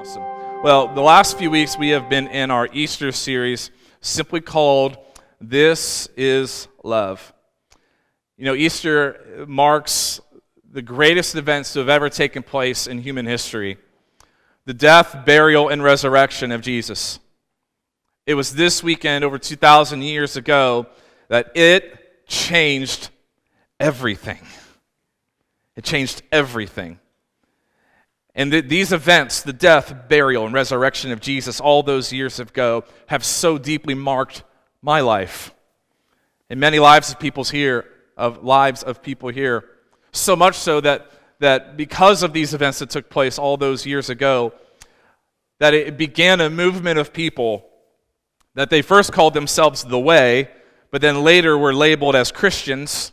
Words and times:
Awesome. 0.00 0.24
Well, 0.62 0.88
the 0.88 1.02
last 1.02 1.36
few 1.36 1.50
weeks 1.50 1.76
we 1.76 1.90
have 1.90 2.08
been 2.08 2.26
in 2.28 2.50
our 2.50 2.70
Easter 2.72 3.12
series 3.12 3.70
simply 4.00 4.40
called 4.40 4.96
This 5.42 6.08
is 6.16 6.68
Love. 6.82 7.34
You 8.38 8.46
know, 8.46 8.54
Easter 8.54 9.44
marks 9.46 10.22
the 10.72 10.80
greatest 10.80 11.34
events 11.34 11.74
to 11.74 11.80
have 11.80 11.90
ever 11.90 12.08
taken 12.08 12.42
place 12.42 12.86
in 12.86 13.02
human 13.02 13.26
history 13.26 13.76
the 14.64 14.72
death, 14.72 15.26
burial, 15.26 15.68
and 15.68 15.82
resurrection 15.82 16.50
of 16.50 16.62
Jesus. 16.62 17.18
It 18.24 18.32
was 18.32 18.54
this 18.54 18.82
weekend, 18.82 19.22
over 19.22 19.38
2,000 19.38 20.00
years 20.00 20.34
ago, 20.34 20.86
that 21.28 21.54
it 21.54 22.26
changed 22.26 23.10
everything. 23.78 24.40
It 25.76 25.84
changed 25.84 26.22
everything. 26.32 27.00
And 28.34 28.52
th- 28.52 28.68
these 28.68 28.92
events, 28.92 29.42
the 29.42 29.52
death, 29.52 30.08
burial, 30.08 30.44
and 30.44 30.54
resurrection 30.54 31.10
of 31.12 31.20
Jesus, 31.20 31.60
all 31.60 31.82
those 31.82 32.12
years 32.12 32.38
ago, 32.38 32.84
have 33.06 33.24
so 33.24 33.58
deeply 33.58 33.94
marked 33.94 34.44
my 34.82 35.00
life 35.00 35.52
and 36.50 36.58
many 36.58 36.80
lives 36.80 37.10
of 37.10 37.18
people's 37.20 37.50
here, 37.50 37.86
of 38.16 38.42
lives 38.42 38.82
of 38.82 39.02
people 39.02 39.28
here. 39.28 39.64
So 40.12 40.34
much 40.34 40.56
so 40.56 40.80
that, 40.80 41.10
that 41.38 41.76
because 41.76 42.24
of 42.24 42.32
these 42.32 42.52
events 42.52 42.80
that 42.80 42.90
took 42.90 43.08
place 43.08 43.38
all 43.38 43.56
those 43.56 43.86
years 43.86 44.10
ago, 44.10 44.52
that 45.60 45.74
it 45.74 45.96
began 45.96 46.40
a 46.40 46.50
movement 46.50 46.98
of 46.98 47.12
people 47.12 47.66
that 48.54 48.68
they 48.68 48.82
first 48.82 49.12
called 49.12 49.32
themselves 49.32 49.84
the 49.84 49.98
Way, 49.98 50.50
but 50.90 51.00
then 51.00 51.22
later 51.22 51.56
were 51.56 51.72
labeled 51.72 52.16
as 52.16 52.32
Christians 52.32 53.12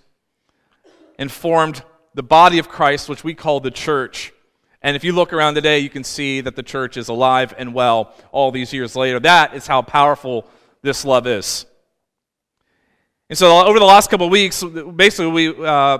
and 1.20 1.32
formed 1.32 1.84
the 2.16 2.24
body 2.24 2.58
of 2.58 2.68
Christ, 2.68 3.08
which 3.08 3.24
we 3.24 3.36
call 3.36 3.60
the 3.60 3.70
church. 3.70 4.34
And 4.82 4.96
if 4.96 5.04
you 5.04 5.12
look 5.12 5.34
around 5.34 5.56
today, 5.56 5.80
you 5.80 5.90
can 5.90 6.04
see 6.04 6.42
that 6.42 6.56
the 6.56 6.64
church 6.64 6.98
is 6.98 7.10
alive 7.10 7.54
and 7.58 7.74
well 7.74 8.14
all 8.32 8.52
these 8.52 8.74
years 8.74 8.96
later. 8.96 9.20
That 9.20 9.54
is 9.54 9.68
how 9.68 9.82
powerful 9.82 10.48
this 10.82 11.04
love 11.04 11.28
is. 11.28 11.66
And 13.30 13.38
so, 13.38 13.66
over 13.66 13.80
the 13.80 13.86
last 13.86 14.10
couple 14.10 14.28
of 14.28 14.32
weeks, 14.32 14.64
basically, 14.64 15.32
we, 15.52 15.66
uh, 15.66 15.98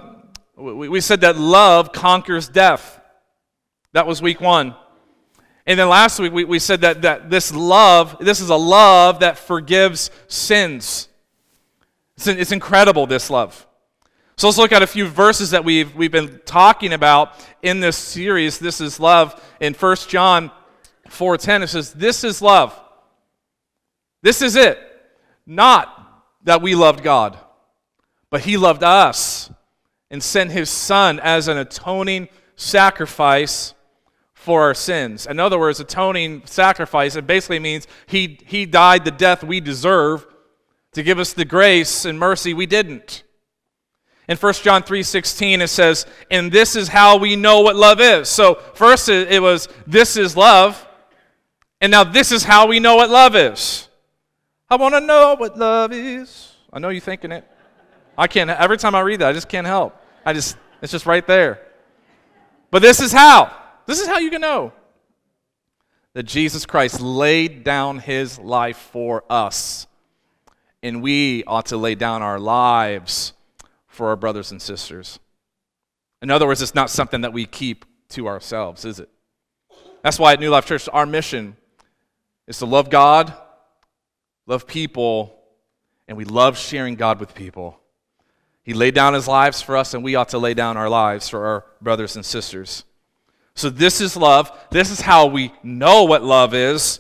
we, 0.56 0.88
we 0.88 1.02
said 1.02 1.22
that 1.22 1.38
love 1.38 1.92
conquers 1.92 2.48
death. 2.48 3.02
That 3.92 4.08
was 4.08 4.22
week 4.22 4.40
one. 4.40 4.76
And 5.66 5.78
then 5.78 5.90
last 5.90 6.20
week, 6.20 6.32
we, 6.32 6.46
we 6.46 6.60
said 6.60 6.82
that, 6.82 7.02
that 7.02 7.30
this 7.30 7.54
love, 7.54 8.16
this 8.22 8.40
is 8.40 8.50
a 8.50 8.56
love 8.56 9.20
that 9.20 9.38
forgives 9.38 10.10
sins. 10.28 11.10
It's, 12.16 12.28
it's 12.28 12.52
incredible, 12.54 13.06
this 13.06 13.30
love. 13.30 13.67
So 14.40 14.46
let's 14.46 14.60
look 14.60 14.72
at 14.72 14.84
a 14.84 14.88
few 14.88 15.08
verses 15.08 15.50
that 15.50 15.66
we've, 15.66 15.96
we've 15.96 16.12
been 16.12 16.40
talking 16.46 16.94
about 16.94 17.34
in 17.64 17.80
this 17.80 17.98
series. 17.98 18.60
This 18.60 18.80
is 18.80 19.00
love. 19.00 19.44
In 19.60 19.74
1 19.74 19.96
John 20.08 20.52
4.10, 21.08 21.64
it 21.64 21.68
says, 21.70 21.94
This 21.94 22.24
is 22.24 22.40
love. 22.40 22.80
This 24.22 24.44
is 24.44 24.56
it. 24.56 24.78
Not 25.48 26.24
that 26.44 26.62
we 26.62 26.76
loved 26.76 27.04
God, 27.04 27.40
but 28.30 28.42
He 28.42 28.58
loved 28.58 28.84
us 28.84 29.50
and 30.12 30.22
sent 30.22 30.52
His 30.52 30.70
Son 30.70 31.20
as 31.20 31.48
an 31.48 31.58
atoning 31.58 32.30
sacrifice 32.56 33.74
for 34.36 34.62
our 34.62 34.76
sins. 34.76 35.26
In 35.26 35.40
other 35.40 35.58
words, 35.58 35.80
atoning 35.80 36.44
sacrifice, 36.46 37.16
it 37.16 37.26
basically 37.26 37.58
means 37.58 37.88
He, 38.06 38.40
he 38.46 38.68
died 38.68 39.04
the 39.04 39.10
death 39.10 39.44
we 39.44 39.62
deserve 39.62 40.28
to 40.92 41.02
give 41.02 41.18
us 41.18 41.34
the 41.34 41.44
grace 41.44 42.06
and 42.06 42.20
mercy 42.20 42.54
we 42.54 42.68
didn't. 42.68 43.24
In 44.28 44.36
1 44.38 44.54
John 44.64 44.84
3:16 44.84 45.62
it 45.62 45.70
says, 45.70 46.06
"And 46.30 46.52
this 46.52 46.76
is 46.76 46.90
how 46.90 47.18
we 47.18 47.36
know 47.36 47.62
what 47.62 47.76
love 47.76 48.02
is." 48.02 48.28
So 48.28 48.56
first 48.74 49.08
it 49.10 49.42
was 49.42 49.70
this 49.86 50.18
is 50.18 50.36
love, 50.36 50.86
and 51.80 51.92
now 51.92 52.04
this 52.04 52.32
is 52.32 52.44
how 52.44 52.68
we 52.68 52.80
know 52.80 52.96
what 52.96 53.10
love 53.10 53.36
is. 53.36 53.88
I 54.70 54.76
want 54.76 54.96
to 54.96 55.00
know 55.00 55.36
what 55.36 55.58
love 55.58 55.94
is. 55.94 56.52
I 56.74 56.80
know 56.80 56.90
you're 56.90 57.00
thinking 57.00 57.32
it. 57.32 57.48
I 58.18 58.28
can't, 58.28 58.50
every 58.50 58.78
time 58.78 58.96
I 58.96 59.02
read 59.02 59.20
that, 59.20 59.30
I 59.30 59.34
just 59.34 59.48
can't 59.48 59.68
help. 59.68 59.96
I 60.26 60.34
just, 60.34 60.58
it's 60.82 60.92
just 60.92 61.06
right 61.06 61.26
there. 61.26 61.62
But 62.72 62.82
this 62.82 63.00
is 63.00 63.12
how. 63.12 63.56
This 63.86 64.02
is 64.02 64.08
how 64.08 64.18
you 64.18 64.30
can 64.30 64.42
know 64.42 64.74
that 66.14 66.24
Jesus 66.24 66.66
Christ 66.66 67.00
laid 67.00 67.64
down 67.64 68.00
his 68.00 68.40
life 68.40 68.78
for 68.92 69.24
us. 69.30 69.88
And 70.84 71.02
we 71.02 71.44
ought 71.46 71.68
to 71.68 71.78
lay 71.78 71.96
down 71.96 72.22
our 72.22 72.40
lives 72.40 73.34
for 73.98 74.08
our 74.08 74.16
brothers 74.16 74.52
and 74.52 74.62
sisters. 74.62 75.20
In 76.22 76.32
other 76.32 76.48
words, 76.48 76.62
it's 76.62 76.76
not 76.76 76.90
something 76.90 77.22
that 77.22 77.34
we 77.34 77.46
keep 77.46 77.86
to 78.10 78.28
ourselves, 78.28 78.86
is 78.86 79.00
it? 79.00 79.10
That's 80.04 80.18
why 80.18 80.34
at 80.34 80.40
New 80.40 80.50
Life 80.50 80.66
Church, 80.66 80.88
our 80.94 81.06
mission 81.06 81.58
is 82.48 82.60
to 82.60 82.66
love 82.66 82.90
God 82.90 83.34
love 84.48 84.66
people, 84.66 85.38
and 86.08 86.18
we 86.18 86.26
love 86.26 86.58
sharing 86.58 86.96
God 86.96 87.20
with 87.20 87.36
people. 87.36 87.80
He 88.64 88.74
laid 88.74 88.96
down 88.96 89.14
his 89.14 89.28
lives 89.28 89.62
for 89.62 89.78
us, 89.78 89.94
and 89.94 90.04
we 90.04 90.16
ought 90.16 90.30
to 90.30 90.38
lay 90.38 90.54
down 90.54 90.78
our 90.78 90.90
lives 90.90 91.30
for 91.30 91.46
our 91.46 91.66
brothers 91.82 92.16
and 92.16 92.26
sisters. 92.26 92.86
So, 93.54 93.70
this 93.70 94.02
is 94.02 94.16
love. 94.16 94.52
This 94.72 94.90
is 94.90 95.02
how 95.02 95.28
we 95.28 95.54
know 95.64 96.04
what 96.04 96.24
love 96.24 96.54
is. 96.54 97.00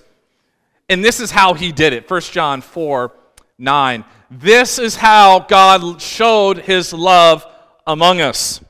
And 0.90 1.04
this 1.04 1.20
is 1.20 1.32
how 1.32 1.54
he 1.54 1.72
did 1.72 1.94
it. 1.94 2.10
1 2.10 2.22
John 2.22 2.62
4 2.62 3.14
9. 3.58 4.04
This 4.30 4.78
is 4.80 4.96
how 4.96 5.40
God 5.40 6.02
showed 6.02 6.60
his 6.60 6.94
love 6.94 7.46
among 7.86 8.22
us. 8.22 8.62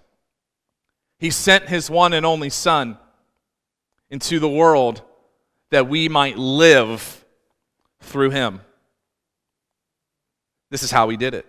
He 1.19 1.31
sent 1.31 1.67
his 1.67 1.89
one 1.89 2.13
and 2.13 2.25
only 2.25 2.49
Son 2.49 2.97
into 4.09 4.39
the 4.39 4.49
world 4.49 5.01
that 5.71 5.89
we 5.89 6.07
might 6.07 6.37
live 6.37 7.25
through 8.01 8.29
him. 8.29 8.61
This 10.69 10.83
is 10.83 10.91
how 10.91 11.09
he 11.09 11.17
did 11.17 11.33
it. 11.33 11.45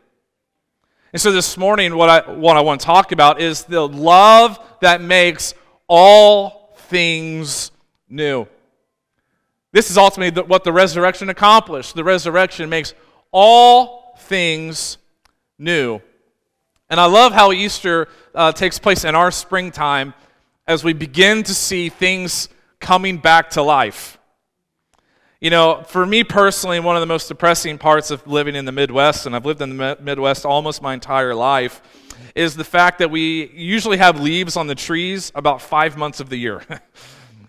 And 1.12 1.20
so 1.20 1.32
this 1.32 1.56
morning, 1.56 1.96
what 1.96 2.08
I, 2.10 2.30
what 2.30 2.56
I 2.56 2.60
want 2.60 2.80
to 2.80 2.86
talk 2.86 3.12
about 3.12 3.40
is 3.40 3.64
the 3.64 3.86
love 3.86 4.58
that 4.80 5.00
makes 5.00 5.54
all 5.86 6.76
things 6.76 7.70
new. 8.08 8.46
This 9.72 9.90
is 9.90 9.98
ultimately 9.98 10.42
what 10.42 10.64
the 10.64 10.72
resurrection 10.72 11.28
accomplished. 11.28 11.94
The 11.94 12.04
resurrection 12.04 12.68
makes 12.68 12.94
all 13.30 14.16
things 14.18 14.98
new. 15.58 16.00
And 16.90 16.98
I 16.98 17.06
love 17.06 17.32
how 17.32 17.52
Easter 17.52 18.08
uh, 18.34 18.52
takes 18.52 18.78
place 18.78 19.04
in 19.04 19.14
our 19.14 19.30
springtime 19.30 20.14
as 20.66 20.84
we 20.84 20.92
begin 20.92 21.42
to 21.42 21.54
see 21.54 21.88
things 21.88 22.48
coming 22.80 23.18
back 23.18 23.50
to 23.50 23.62
life. 23.62 24.18
You 25.40 25.50
know, 25.50 25.84
for 25.86 26.04
me 26.04 26.24
personally, 26.24 26.80
one 26.80 26.96
of 26.96 27.00
the 27.00 27.06
most 27.06 27.28
depressing 27.28 27.78
parts 27.78 28.10
of 28.10 28.26
living 28.26 28.56
in 28.56 28.64
the 28.64 28.72
Midwest, 28.72 29.26
and 29.26 29.36
I've 29.36 29.46
lived 29.46 29.62
in 29.62 29.76
the 29.76 29.96
Midwest 30.00 30.44
almost 30.44 30.82
my 30.82 30.94
entire 30.94 31.34
life, 31.34 31.80
is 32.34 32.56
the 32.56 32.64
fact 32.64 32.98
that 32.98 33.10
we 33.10 33.50
usually 33.54 33.98
have 33.98 34.20
leaves 34.20 34.56
on 34.56 34.66
the 34.66 34.74
trees 34.74 35.30
about 35.34 35.62
five 35.62 35.96
months 35.96 36.20
of 36.20 36.28
the 36.28 36.36
year. 36.36 36.62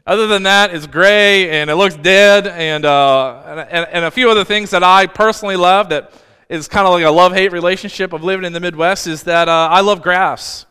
other 0.09 0.25
than 0.25 0.41
that, 0.41 0.73
it's 0.73 0.87
gray 0.87 1.51
and 1.51 1.69
it 1.69 1.75
looks 1.75 1.95
dead, 1.95 2.47
and, 2.47 2.83
uh, 2.83 3.67
and, 3.69 3.87
and 3.91 4.05
a 4.05 4.09
few 4.09 4.31
other 4.31 4.43
things 4.43 4.71
that 4.71 4.83
I 4.83 5.05
personally 5.05 5.55
love 5.55 5.89
that 5.89 6.11
is 6.49 6.67
kind 6.67 6.87
of 6.87 6.93
like 6.93 7.03
a 7.03 7.11
love 7.11 7.31
hate 7.31 7.51
relationship 7.51 8.11
of 8.11 8.23
living 8.23 8.43
in 8.43 8.51
the 8.51 8.59
Midwest 8.59 9.05
is 9.05 9.21
that 9.23 9.47
uh, 9.47 9.69
I 9.71 9.81
love 9.81 10.01
grass. 10.01 10.65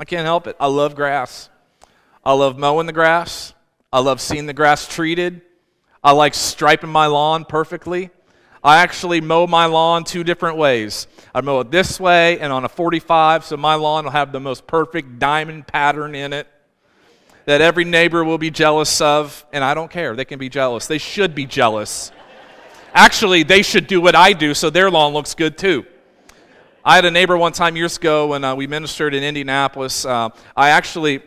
I 0.00 0.04
can't 0.04 0.24
help 0.24 0.48
it. 0.48 0.56
I 0.58 0.66
love 0.66 0.96
grass. 0.96 1.48
I 2.24 2.32
love 2.32 2.58
mowing 2.58 2.86
the 2.88 2.92
grass. 2.92 3.54
I 3.92 4.00
love 4.00 4.20
seeing 4.20 4.46
the 4.46 4.52
grass 4.52 4.88
treated. 4.88 5.42
I 6.02 6.10
like 6.10 6.34
striping 6.34 6.90
my 6.90 7.06
lawn 7.06 7.44
perfectly. 7.44 8.10
I 8.64 8.78
actually 8.78 9.20
mow 9.20 9.46
my 9.46 9.66
lawn 9.66 10.02
two 10.02 10.24
different 10.24 10.56
ways. 10.56 11.06
I 11.32 11.40
mow 11.40 11.60
it 11.60 11.70
this 11.70 12.00
way 12.00 12.40
and 12.40 12.52
on 12.52 12.64
a 12.64 12.68
45, 12.68 13.44
so 13.44 13.56
my 13.56 13.76
lawn 13.76 14.06
will 14.06 14.10
have 14.10 14.32
the 14.32 14.40
most 14.40 14.66
perfect 14.66 15.20
diamond 15.20 15.68
pattern 15.68 16.16
in 16.16 16.32
it 16.32 16.48
that 17.44 17.60
every 17.60 17.84
neighbor 17.84 18.24
will 18.24 18.38
be 18.38 18.50
jealous 18.50 19.00
of, 19.00 19.44
and 19.52 19.62
I 19.62 19.74
don't 19.74 19.90
care. 19.90 20.14
They 20.14 20.24
can 20.24 20.38
be 20.38 20.48
jealous. 20.48 20.86
They 20.86 20.98
should 20.98 21.34
be 21.34 21.46
jealous. 21.46 22.12
Actually, 22.94 23.42
they 23.42 23.62
should 23.62 23.86
do 23.86 24.00
what 24.00 24.14
I 24.14 24.32
do 24.32 24.54
so 24.54 24.70
their 24.70 24.90
lawn 24.90 25.12
looks 25.12 25.34
good 25.34 25.56
too. 25.56 25.86
I 26.84 26.96
had 26.96 27.04
a 27.04 27.10
neighbor 27.10 27.36
one 27.36 27.52
time 27.52 27.76
years 27.76 27.96
ago 27.96 28.28
when 28.28 28.44
uh, 28.44 28.54
we 28.54 28.66
ministered 28.66 29.14
in 29.14 29.22
Indianapolis. 29.22 30.04
Uh, 30.04 30.30
I 30.56 30.70
actually, 30.70 31.22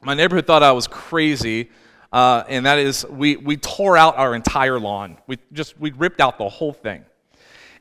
my 0.00 0.14
neighborhood 0.14 0.46
thought 0.46 0.62
I 0.62 0.72
was 0.72 0.86
crazy 0.86 1.70
uh, 2.12 2.44
and 2.48 2.64
that 2.64 2.78
is 2.78 3.04
we, 3.06 3.36
we 3.36 3.56
tore 3.56 3.96
out 3.96 4.16
our 4.16 4.34
entire 4.34 4.80
lawn. 4.80 5.18
We 5.26 5.38
just 5.52 5.78
we 5.78 5.90
ripped 5.92 6.20
out 6.20 6.38
the 6.38 6.48
whole 6.48 6.72
thing 6.72 7.04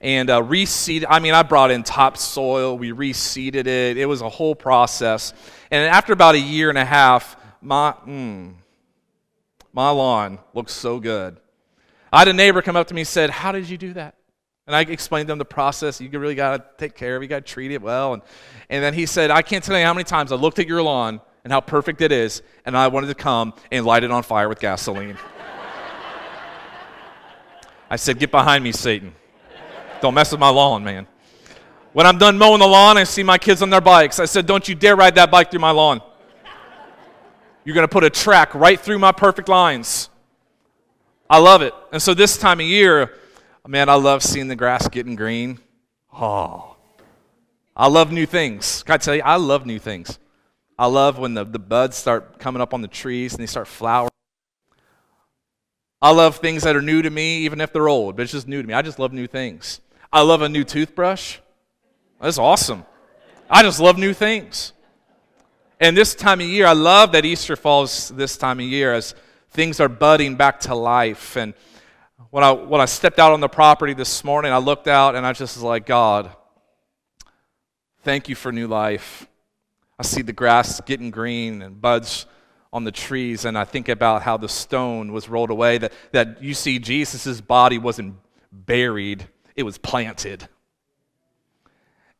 and 0.01 0.29
uh, 0.29 0.41
reseeded. 0.41 1.05
I 1.09 1.19
mean, 1.19 1.33
I 1.33 1.43
brought 1.43 1.71
in 1.71 1.83
topsoil. 1.83 2.77
We 2.77 2.91
reseeded 2.91 3.67
it. 3.67 3.97
It 3.97 4.05
was 4.05 4.21
a 4.21 4.29
whole 4.29 4.53
process. 4.53 5.33
And 5.71 5.83
after 5.85 6.11
about 6.11 6.35
a 6.35 6.39
year 6.39 6.69
and 6.69 6.77
a 6.77 6.85
half, 6.85 7.37
my 7.67 7.93
mm, 8.07 8.53
my 9.73 9.89
lawn 9.89 10.39
looks 10.53 10.71
so 10.71 10.99
good. 10.99 11.37
I 12.11 12.19
had 12.19 12.29
a 12.29 12.33
neighbor 12.33 12.61
come 12.61 12.77
up 12.77 12.87
to 12.87 12.93
me 12.93 13.01
and 13.01 13.07
said, 13.07 13.29
"How 13.29 13.51
did 13.51 13.67
you 13.67 13.77
do 13.77 13.93
that?" 13.93 14.15
And 14.65 14.75
I 14.75 14.81
explained 14.81 15.27
to 15.27 15.33
him 15.33 15.39
the 15.39 15.45
process. 15.45 15.99
You 16.01 16.09
really 16.17 16.35
got 16.35 16.57
to 16.57 16.63
take 16.77 16.95
care 16.95 17.15
of 17.15 17.21
it. 17.21 17.25
You 17.25 17.29
got 17.29 17.45
to 17.45 17.53
treat 17.53 17.71
it 17.71 17.81
well. 17.81 18.13
And, 18.13 18.21
and 18.69 18.83
then 18.83 18.93
he 18.93 19.05
said, 19.05 19.31
I 19.31 19.41
can't 19.41 19.63
tell 19.63 19.79
you 19.79 19.85
how 19.85 19.93
many 19.93 20.03
times 20.03 20.33
I 20.33 20.35
looked 20.35 20.59
at 20.59 20.67
your 20.67 20.83
lawn 20.83 21.21
and 21.45 21.53
how 21.53 21.61
perfect 21.61 22.01
it 22.01 22.11
is, 22.11 22.41
and 22.65 22.75
I 22.75 22.89
wanted 22.89 23.07
to 23.07 23.15
come 23.15 23.53
and 23.71 23.85
light 23.85 24.03
it 24.03 24.11
on 24.11 24.23
fire 24.23 24.49
with 24.49 24.59
gasoline. 24.59 25.17
I 27.89 27.95
said, 27.95 28.19
Get 28.19 28.29
behind 28.29 28.61
me, 28.61 28.73
Satan. 28.73 29.15
Don't 30.01 30.13
mess 30.13 30.31
with 30.31 30.41
my 30.41 30.49
lawn, 30.49 30.83
man. 30.83 31.07
When 31.93 32.05
I'm 32.05 32.17
done 32.17 32.37
mowing 32.37 32.59
the 32.59 32.67
lawn, 32.67 32.97
I 32.97 33.05
see 33.05 33.23
my 33.23 33.37
kids 33.37 33.61
on 33.61 33.69
their 33.69 33.79
bikes. 33.79 34.19
I 34.19 34.25
said, 34.25 34.45
Don't 34.45 34.67
you 34.67 34.75
dare 34.75 34.97
ride 34.97 35.15
that 35.15 35.31
bike 35.31 35.49
through 35.49 35.61
my 35.61 35.71
lawn. 35.71 36.01
You're 37.67 37.73
going 37.73 37.83
to 37.83 37.91
put 37.91 38.05
a 38.05 38.09
track 38.09 38.55
right 38.55 38.79
through 38.79 38.97
my 38.97 39.11
perfect 39.11 39.49
lines. 39.49 40.09
I 41.29 41.39
love 41.39 41.61
it. 41.61 41.73
And 41.91 42.01
so 42.01 42.13
this 42.13 42.37
time 42.37 42.61
of 42.61 42.65
year, 42.65 43.13
man, 43.67 43.89
I 43.89 43.95
love 43.95 44.23
seeing 44.23 44.47
the 44.47 44.55
grass 44.55 44.87
getting 44.87 45.17
green. 45.17 45.59
Oh, 46.13 46.77
I 47.75 47.89
love 47.89 48.09
new 48.09 48.25
things. 48.25 48.83
Can 48.83 48.93
I 48.93 48.97
tell 48.97 49.15
you, 49.15 49.21
I 49.21 49.35
love 49.35 49.65
new 49.65 49.79
things. 49.79 50.17
I 50.79 50.85
love 50.85 51.19
when 51.19 51.33
the, 51.33 51.43
the 51.43 51.59
buds 51.59 51.97
start 51.97 52.39
coming 52.39 52.61
up 52.61 52.73
on 52.73 52.81
the 52.81 52.87
trees 52.87 53.33
and 53.33 53.41
they 53.41 53.47
start 53.47 53.67
flowering. 53.67 54.11
I 56.01 56.11
love 56.11 56.37
things 56.37 56.63
that 56.63 56.77
are 56.77 56.81
new 56.81 57.01
to 57.01 57.09
me, 57.09 57.39
even 57.39 57.59
if 57.59 57.73
they're 57.73 57.89
old, 57.89 58.15
but 58.15 58.23
it's 58.23 58.31
just 58.31 58.47
new 58.47 58.61
to 58.61 58.67
me. 58.67 58.75
I 58.75 58.81
just 58.81 58.97
love 58.97 59.11
new 59.11 59.27
things. 59.27 59.81
I 60.13 60.21
love 60.21 60.41
a 60.41 60.47
new 60.47 60.63
toothbrush. 60.63 61.39
That's 62.21 62.37
awesome. 62.37 62.85
I 63.49 63.61
just 63.61 63.81
love 63.81 63.97
new 63.97 64.13
things. 64.13 64.71
And 65.79 65.95
this 65.95 66.15
time 66.15 66.41
of 66.41 66.47
year, 66.47 66.65
I 66.65 66.73
love 66.73 67.11
that 67.11 67.23
Easter 67.23 67.55
falls 67.55 68.09
this 68.09 68.35
time 68.35 68.59
of 68.59 68.65
year 68.65 68.93
as 68.93 69.13
things 69.51 69.79
are 69.79 69.87
budding 69.87 70.35
back 70.35 70.59
to 70.61 70.73
life. 70.73 71.37
And 71.37 71.53
when 72.31 72.43
I, 72.43 72.51
when 72.51 72.81
I 72.81 72.85
stepped 72.85 73.19
out 73.19 73.31
on 73.31 73.41
the 73.41 73.47
property 73.47 73.93
this 73.93 74.23
morning, 74.23 74.51
I 74.51 74.57
looked 74.57 74.87
out 74.87 75.15
and 75.15 75.23
I 75.23 75.33
just 75.33 75.55
was 75.55 75.63
like, 75.63 75.85
God, 75.85 76.31
thank 78.01 78.27
you 78.27 78.33
for 78.33 78.51
new 78.51 78.67
life. 78.67 79.27
I 79.99 80.03
see 80.03 80.23
the 80.23 80.33
grass 80.33 80.81
getting 80.81 81.11
green 81.11 81.61
and 81.61 81.79
buds 81.79 82.25
on 82.73 82.83
the 82.83 82.91
trees, 82.91 83.45
and 83.45 83.57
I 83.57 83.63
think 83.63 83.87
about 83.87 84.23
how 84.23 84.35
the 84.35 84.49
stone 84.49 85.13
was 85.13 85.29
rolled 85.29 85.49
away, 85.49 85.77
that, 85.77 85.93
that 86.11 86.43
you 86.43 86.53
see 86.53 86.79
Jesus' 86.79 87.39
body 87.39 87.77
wasn't 87.77 88.15
buried, 88.51 89.27
it 89.55 89.63
was 89.63 89.77
planted 89.77 90.47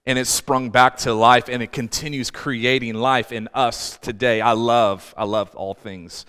and 0.08 0.18
it 0.18 0.26
sprung 0.26 0.70
back 0.70 0.96
to 0.96 1.14
life 1.14 1.50
and 1.50 1.62
it 1.62 1.74
continues 1.74 2.32
creating 2.32 2.96
life 2.96 3.34
in 3.34 3.50
us 3.54 3.98
today. 3.98 4.40
I 4.40 4.54
love, 4.54 5.14
I 5.18 5.26
love 5.26 5.54
all 5.54 5.74
things 5.74 6.26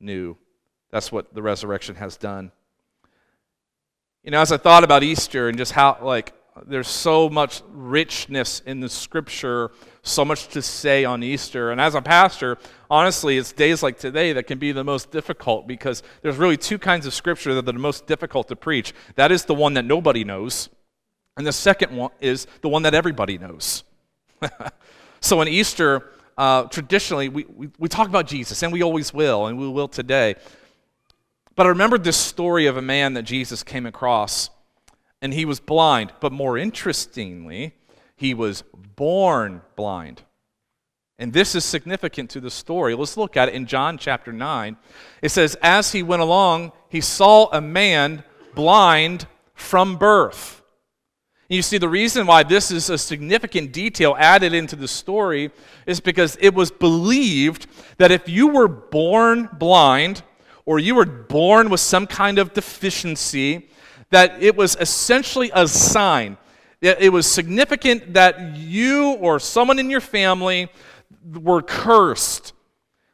new. 0.00 0.36
That's 0.90 1.12
what 1.12 1.32
the 1.32 1.40
resurrection 1.40 1.94
has 1.94 2.16
done. 2.16 2.50
You 4.24 4.32
know, 4.32 4.40
as 4.40 4.50
I 4.50 4.56
thought 4.56 4.82
about 4.82 5.04
Easter 5.04 5.48
and 5.48 5.56
just 5.56 5.70
how, 5.70 5.96
like, 6.02 6.34
there's 6.66 6.88
so 6.88 7.30
much 7.30 7.62
richness 7.70 8.60
in 8.66 8.80
the 8.80 8.88
scripture, 8.88 9.70
so 10.02 10.24
much 10.24 10.48
to 10.48 10.60
say 10.60 11.04
on 11.04 11.22
Easter. 11.22 11.70
And 11.70 11.80
as 11.80 11.94
a 11.94 12.02
pastor, 12.02 12.58
honestly, 12.90 13.38
it's 13.38 13.52
days 13.52 13.80
like 13.80 13.96
today 13.96 14.32
that 14.32 14.48
can 14.48 14.58
be 14.58 14.72
the 14.72 14.82
most 14.82 15.12
difficult 15.12 15.68
because 15.68 16.02
there's 16.22 16.36
really 16.36 16.56
two 16.56 16.80
kinds 16.80 17.06
of 17.06 17.14
scripture 17.14 17.54
that 17.54 17.60
are 17.60 17.72
the 17.72 17.78
most 17.78 18.08
difficult 18.08 18.48
to 18.48 18.56
preach. 18.56 18.92
That 19.14 19.30
is 19.30 19.44
the 19.44 19.54
one 19.54 19.74
that 19.74 19.84
nobody 19.84 20.24
knows 20.24 20.68
and 21.40 21.46
the 21.46 21.52
second 21.52 21.96
one 21.96 22.10
is 22.20 22.46
the 22.60 22.68
one 22.68 22.82
that 22.82 22.92
everybody 22.92 23.38
knows. 23.38 23.82
so 25.20 25.40
in 25.40 25.48
Easter, 25.48 26.12
uh, 26.36 26.64
traditionally, 26.64 27.30
we, 27.30 27.46
we, 27.56 27.70
we 27.78 27.88
talk 27.88 28.08
about 28.08 28.26
Jesus, 28.26 28.62
and 28.62 28.70
we 28.70 28.82
always 28.82 29.14
will, 29.14 29.46
and 29.46 29.58
we 29.58 29.66
will 29.66 29.88
today. 29.88 30.34
But 31.56 31.64
I 31.64 31.70
remembered 31.70 32.04
this 32.04 32.18
story 32.18 32.66
of 32.66 32.76
a 32.76 32.82
man 32.82 33.14
that 33.14 33.22
Jesus 33.22 33.62
came 33.62 33.86
across, 33.86 34.50
and 35.22 35.32
he 35.32 35.46
was 35.46 35.60
blind. 35.60 36.12
But 36.20 36.30
more 36.30 36.58
interestingly, 36.58 37.74
he 38.16 38.34
was 38.34 38.62
born 38.96 39.62
blind. 39.76 40.20
And 41.18 41.32
this 41.32 41.54
is 41.54 41.64
significant 41.64 42.28
to 42.32 42.40
the 42.40 42.50
story. 42.50 42.94
Let's 42.94 43.16
look 43.16 43.34
at 43.38 43.48
it 43.48 43.54
in 43.54 43.64
John 43.64 43.96
chapter 43.96 44.30
9. 44.30 44.76
It 45.22 45.30
says, 45.30 45.56
As 45.62 45.92
he 45.92 46.02
went 46.02 46.20
along, 46.20 46.72
he 46.90 47.00
saw 47.00 47.48
a 47.50 47.62
man 47.62 48.24
blind 48.54 49.26
from 49.54 49.96
birth. 49.96 50.59
You 51.50 51.62
see, 51.62 51.78
the 51.78 51.88
reason 51.88 52.28
why 52.28 52.44
this 52.44 52.70
is 52.70 52.90
a 52.90 52.96
significant 52.96 53.72
detail 53.72 54.14
added 54.16 54.54
into 54.54 54.76
the 54.76 54.86
story 54.86 55.50
is 55.84 55.98
because 55.98 56.38
it 56.40 56.54
was 56.54 56.70
believed 56.70 57.66
that 57.98 58.12
if 58.12 58.28
you 58.28 58.46
were 58.46 58.68
born 58.68 59.48
blind 59.58 60.22
or 60.64 60.78
you 60.78 60.94
were 60.94 61.04
born 61.04 61.68
with 61.68 61.80
some 61.80 62.06
kind 62.06 62.38
of 62.38 62.54
deficiency, 62.54 63.68
that 64.10 64.40
it 64.40 64.54
was 64.54 64.76
essentially 64.78 65.50
a 65.52 65.66
sign. 65.66 66.36
It 66.80 67.12
was 67.12 67.26
significant 67.26 68.14
that 68.14 68.56
you 68.56 69.14
or 69.14 69.40
someone 69.40 69.80
in 69.80 69.90
your 69.90 70.00
family 70.00 70.70
were 71.34 71.62
cursed. 71.62 72.52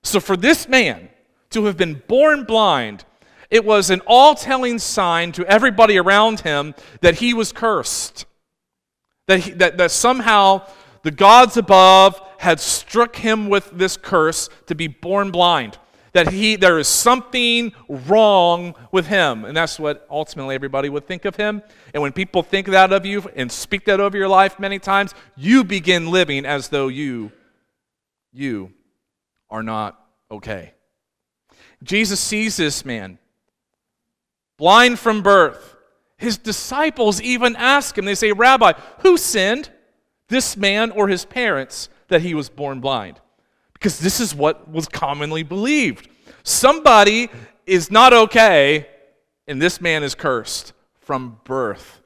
So 0.03 0.21
for 0.21 0.37
this 0.37 0.69
man 0.69 1.09
to 1.51 1.65
have 1.65 1.79
been 1.79 2.03
born 2.07 2.45
blind, 2.45 3.07
it 3.51 3.65
was 3.65 3.91
an 3.91 4.01
all 4.07 4.35
telling 4.35 4.79
sign 4.79 5.33
to 5.33 5.45
everybody 5.47 5.99
around 5.99 6.41
him 6.41 6.75
that 7.01 7.17
he 7.17 7.35
was 7.35 7.53
cursed. 7.53 8.27
That, 9.27 9.41
he, 9.41 9.51
that, 9.53 9.77
that 9.79 9.91
somehow 9.91 10.67
the 11.03 11.11
gods 11.11 11.57
above 11.57 12.21
had 12.39 12.61
struck 12.61 13.17
him 13.17 13.49
with 13.49 13.71
this 13.73 13.97
curse 13.97 14.49
to 14.67 14.75
be 14.75 14.89
born 14.89 15.31
blind. 15.31 15.79
That 16.13 16.33
he, 16.33 16.57
there 16.57 16.79
is 16.79 16.89
something 16.89 17.73
wrong 17.89 18.75
with 18.91 19.07
him. 19.07 19.45
And 19.45 19.57
that's 19.57 19.79
what 19.79 20.07
ultimately 20.11 20.55
everybody 20.55 20.89
would 20.89 21.07
think 21.07 21.25
of 21.25 21.37
him. 21.37 21.63
And 21.93 22.03
when 22.03 22.13
people 22.13 22.43
think 22.43 22.69
that 22.69 22.93
of 22.93 23.05
you 23.05 23.23
and 23.37 23.53
speak 23.53 23.85
that 23.85 24.01
over 24.01 24.17
your 24.17 24.29
life 24.29 24.59
many 24.59 24.79
times, 24.79 25.15
you 25.37 25.63
begin 25.63 26.11
living 26.11 26.47
as 26.47 26.69
though 26.69 26.89
you, 26.89 27.33
you 28.33 28.73
are 29.51 29.63
not 29.63 30.01
okay. 30.31 30.73
Jesus 31.83 32.19
sees 32.19 32.57
this 32.57 32.85
man, 32.85 33.19
blind 34.57 34.99
from 34.99 35.23
birth 35.23 35.77
his 36.19 36.39
disciples 36.39 37.21
even 37.21 37.57
ask 37.57 37.97
him, 37.97 38.05
they 38.05 38.15
say, 38.15 38.33
Rabbi, 38.33 38.73
who 39.01 39.17
sinned, 39.17 39.71
this 40.29 40.57
man 40.57 40.91
or 40.91 41.09
his 41.09 41.25
parents, 41.25 41.89
that 42.09 42.23
he 42.23 42.35
was 42.35 42.49
born 42.49 42.81
blind? 42.81 43.21
Because 43.75 43.99
this 43.99 44.19
is 44.19 44.35
what 44.35 44.71
was 44.71 44.89
commonly 44.89 45.43
believed. 45.43 46.09
Somebody 46.43 47.29
is 47.67 47.91
not 47.91 48.13
okay, 48.13 48.89
and 49.47 49.61
this 49.61 49.81
man 49.81 50.03
is 50.03 50.15
cursed 50.15 50.73
from 51.01 51.39
birth. 51.45 52.01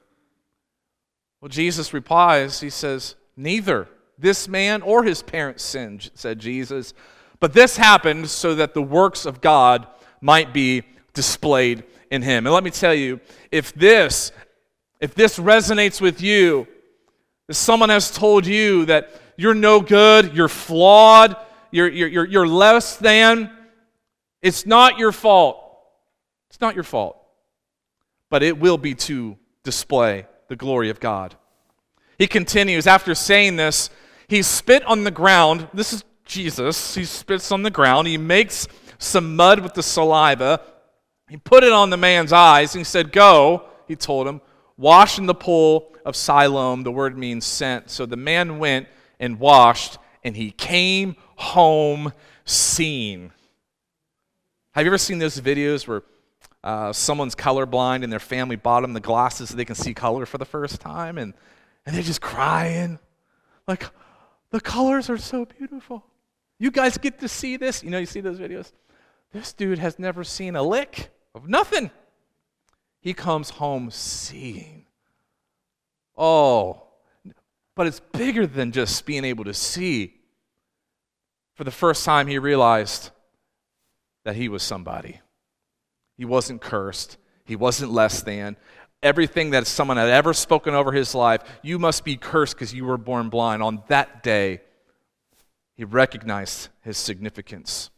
Well, 1.41 1.49
Jesus 1.49 1.95
replies, 1.95 2.61
He 2.61 2.71
says, 2.71 3.15
Neither 3.37 3.89
this 4.19 4.49
man 4.49 4.83
or 4.83 5.05
his 5.05 5.23
parents 5.23 5.63
sinned, 5.63 6.11
said 6.15 6.41
Jesus, 6.41 6.93
but 7.39 7.55
this 7.55 7.77
happened 7.77 8.29
so 8.29 8.55
that 8.57 8.75
the 8.75 8.83
works 8.83 9.25
of 9.25 9.41
God 9.41 9.87
might 10.21 10.53
be 10.53 10.83
displayed 11.15 11.85
in 12.11 12.23
him. 12.23 12.47
And 12.47 12.55
let 12.55 12.65
me 12.65 12.71
tell 12.71 12.95
you, 12.95 13.21
if 13.51 13.73
this 13.75 14.33
if 15.01 15.15
this 15.15 15.39
resonates 15.39 16.01
with 16.01 16.21
you, 16.21 16.69
if 17.49 17.57
someone 17.57 17.89
has 17.89 18.11
told 18.11 18.47
you 18.47 18.85
that 18.85 19.11
you're 19.37 19.55
no 19.55 19.81
good, 19.81 20.37
you're 20.37 20.49
flawed, 20.49 21.37
you're, 21.71 21.89
you're, 21.89 22.27
you're, 22.27 22.47
less 22.47 22.97
than, 22.97 23.51
it's 24.43 24.67
not 24.67 24.99
your 24.99 25.13
fault. 25.13 25.65
It's 26.51 26.61
not 26.61 26.75
your 26.75 26.85
fault. 26.85 27.17
But 28.29 28.43
it 28.43 28.59
will 28.59 28.77
be 28.77 28.95
to 28.95 29.39
display 29.65 30.27
the 30.49 30.57
glory 30.57 30.91
of 30.91 31.01
God. 31.01 31.35
He 32.19 32.27
continues, 32.27 32.87
after 32.87 33.15
saying 33.15 33.57
this, 33.57 33.89
he 34.29 34.43
spit 34.43 34.85
on 34.85 35.05
the 35.05 35.11
ground. 35.11 35.67
This 35.73 35.95
is 35.95 36.05
Jesus. 36.27 36.95
He 36.95 37.05
spits 37.05 37.51
on 37.51 37.63
the 37.63 37.71
ground. 37.71 38.07
He 38.07 38.19
makes 38.19 38.69
some 38.99 39.35
mud 39.35 39.61
with 39.61 39.73
the 39.73 39.83
saliva 39.83 40.61
he 41.31 41.37
put 41.37 41.63
it 41.63 41.73
on 41.73 41.91
the 41.91 41.97
man's 41.97 42.33
eyes 42.33 42.75
and 42.75 42.81
he 42.81 42.85
said, 42.85 43.13
Go, 43.13 43.63
he 43.87 43.95
told 43.95 44.27
him, 44.27 44.41
wash 44.77 45.17
in 45.17 45.27
the 45.27 45.35
pool 45.35 45.95
of 46.05 46.17
Siloam. 46.17 46.83
The 46.83 46.91
word 46.91 47.17
means 47.17 47.45
sent. 47.45 47.89
So 47.89 48.05
the 48.05 48.17
man 48.17 48.59
went 48.59 48.89
and 49.21 49.39
washed, 49.39 49.99
and 50.25 50.37
he 50.37 50.51
came 50.51 51.15
home 51.37 52.13
seeing. 52.45 53.31
Have 54.73 54.85
you 54.85 54.91
ever 54.91 54.99
seen 54.99 55.21
those 55.21 55.41
videos 55.41 55.87
where 55.87 56.03
uh, 56.65 56.93
someone's 56.93 57.37
colorblind 57.37 58.03
and 58.03 58.13
their 58.13 58.19
family 58.19 58.57
bought 58.57 58.81
them 58.81 58.93
the 58.93 59.01
glasses 59.01 59.51
so 59.51 59.57
they 59.57 59.65
can 59.65 59.77
see 59.77 59.95
color 59.95 60.27
for 60.27 60.39
the 60.39 60.45
first 60.45 60.81
time? 60.81 61.17
And, 61.17 61.33
and 61.87 61.95
they're 61.95 62.03
just 62.03 62.21
crying. 62.21 62.99
Like, 63.69 63.85
the 64.51 64.61
colors 64.61 65.09
are 65.09 65.19
so 65.19 65.45
beautiful. 65.45 66.05
You 66.59 66.73
guys 66.73 66.99
get 66.99 67.21
to 67.21 67.29
see 67.29 67.57
this? 67.57 67.85
You 67.85 67.91
know, 67.91 67.99
you 67.99 68.07
see 68.07 68.21
those 68.21 68.41
videos? 68.41 68.73
This 69.33 69.53
dude 69.53 69.79
has 69.79 69.97
never 69.97 70.25
seen 70.25 70.57
a 70.57 70.63
lick 70.63 71.13
of 71.35 71.49
nothing. 71.49 71.91
He 73.01 73.15
comes 73.15 73.51
home 73.51 73.91
seeing. 73.91 74.87
Oh, 76.17 76.83
but 77.75 77.87
it's 77.87 78.01
bigger 78.01 78.47
than 78.47 78.73
just 78.73 79.07
being 79.07 79.25
able 79.25 79.45
to 79.45 79.55
see. 79.55 80.19
For 81.55 81.65
the 81.65 81.71
first 81.71 82.05
time, 82.05 82.27
he 82.27 82.39
realized 82.39 83.11
that 84.25 84.37
he 84.37 84.49
was 84.49 84.63
somebody. 84.63 85.21
He 86.17 86.25
wasn't 86.25 86.61
cursed, 86.61 87.17
he 87.45 87.57
wasn't 87.57 87.93
less 87.93 88.23
than. 88.23 88.57
Everything 89.03 89.51
that 89.51 89.67
someone 89.67 89.97
had 89.97 90.11
ever 90.11 90.35
spoken 90.35 90.75
over 90.75 90.93
his 90.93 91.15
life, 91.15 91.41
you 91.63 91.79
must 91.79 92.05
be 92.05 92.17
cursed 92.17 92.55
because 92.55 92.75
you 92.75 92.85
were 92.85 92.99
born 92.99 93.31
blind. 93.31 93.63
On 93.63 93.83
that 93.89 94.23
day, 94.23 94.61
He 95.81 95.85
recognized 95.85 96.69
his 96.83 96.99
significance 96.99 97.89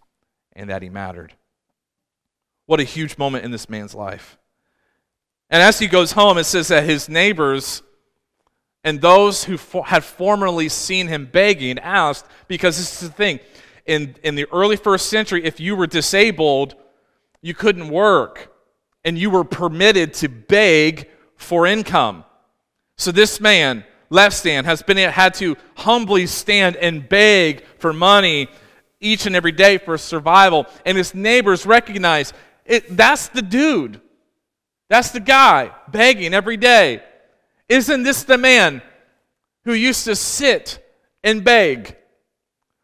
and 0.52 0.70
that 0.70 0.82
he 0.82 0.88
mattered. 0.88 1.34
What 2.66 2.80
a 2.80 2.84
huge 2.84 3.18
moment 3.18 3.44
in 3.44 3.50
this 3.50 3.68
man's 3.68 3.94
life. 3.94 4.38
And 5.50 5.62
as 5.62 5.78
he 5.78 5.86
goes 5.86 6.12
home, 6.12 6.38
it 6.38 6.44
says 6.44 6.68
that 6.68 6.84
his 6.84 7.08
neighbors 7.08 7.82
and 8.84 9.00
those 9.00 9.44
who 9.44 9.56
for, 9.56 9.84
had 9.84 10.02
formerly 10.02 10.68
seen 10.68 11.06
him 11.08 11.28
begging 11.30 11.78
asked, 11.78 12.26
because 12.48 12.76
this 12.78 13.02
is 13.02 13.08
the 13.08 13.14
thing. 13.14 13.40
In, 13.86 14.16
in 14.22 14.34
the 14.34 14.46
early 14.52 14.76
first 14.76 15.08
century, 15.08 15.44
if 15.44 15.60
you 15.60 15.76
were 15.76 15.86
disabled, 15.86 16.74
you 17.42 17.54
couldn't 17.54 17.88
work, 17.90 18.52
and 19.04 19.18
you 19.18 19.30
were 19.30 19.44
permitted 19.44 20.14
to 20.14 20.28
beg 20.28 21.08
for 21.36 21.66
income. 21.66 22.24
So 22.96 23.12
this 23.12 23.40
man, 23.40 23.84
left 24.10 24.36
stand, 24.36 24.66
has 24.66 24.82
been 24.82 24.96
had 24.96 25.34
to 25.34 25.56
humbly 25.76 26.26
stand 26.26 26.76
and 26.76 27.08
beg 27.08 27.64
for 27.78 27.92
money 27.92 28.48
each 29.00 29.26
and 29.26 29.34
every 29.34 29.52
day 29.52 29.78
for 29.78 29.98
survival. 29.98 30.66
And 30.86 30.96
his 30.96 31.14
neighbors 31.14 31.66
recognize 31.66 32.32
it, 32.64 32.96
that's 32.96 33.28
the 33.28 33.42
dude. 33.42 34.00
That's 34.88 35.10
the 35.10 35.20
guy 35.20 35.70
begging 35.88 36.34
every 36.34 36.56
day. 36.56 37.02
Isn't 37.68 38.02
this 38.02 38.24
the 38.24 38.38
man 38.38 38.82
who 39.64 39.72
used 39.72 40.04
to 40.04 40.14
sit 40.14 40.84
and 41.24 41.42
beg? 41.42 41.96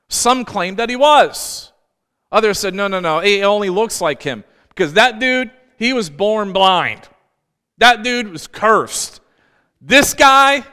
Some 0.09 0.45
claimed 0.45 0.79
that 0.79 0.89
he 0.89 0.97
was. 0.97 1.73
Others 2.33 2.59
said, 2.59 2.75
no, 2.75 2.89
no, 2.89 3.01
no, 3.01 3.19
it 3.19 3.43
only 3.43 3.71
looks 3.71 4.01
like 4.01 4.23
him. 4.23 4.45
Because 4.69 4.95
that 4.95 5.19
dude, 5.19 5.51
he 5.77 5.93
was 5.93 6.09
born 6.09 6.53
blind. 6.53 7.09
That 7.79 8.03
dude 8.03 8.29
was 8.29 8.47
cursed. 8.47 9.21
This 9.81 10.15
guy, 10.15 10.65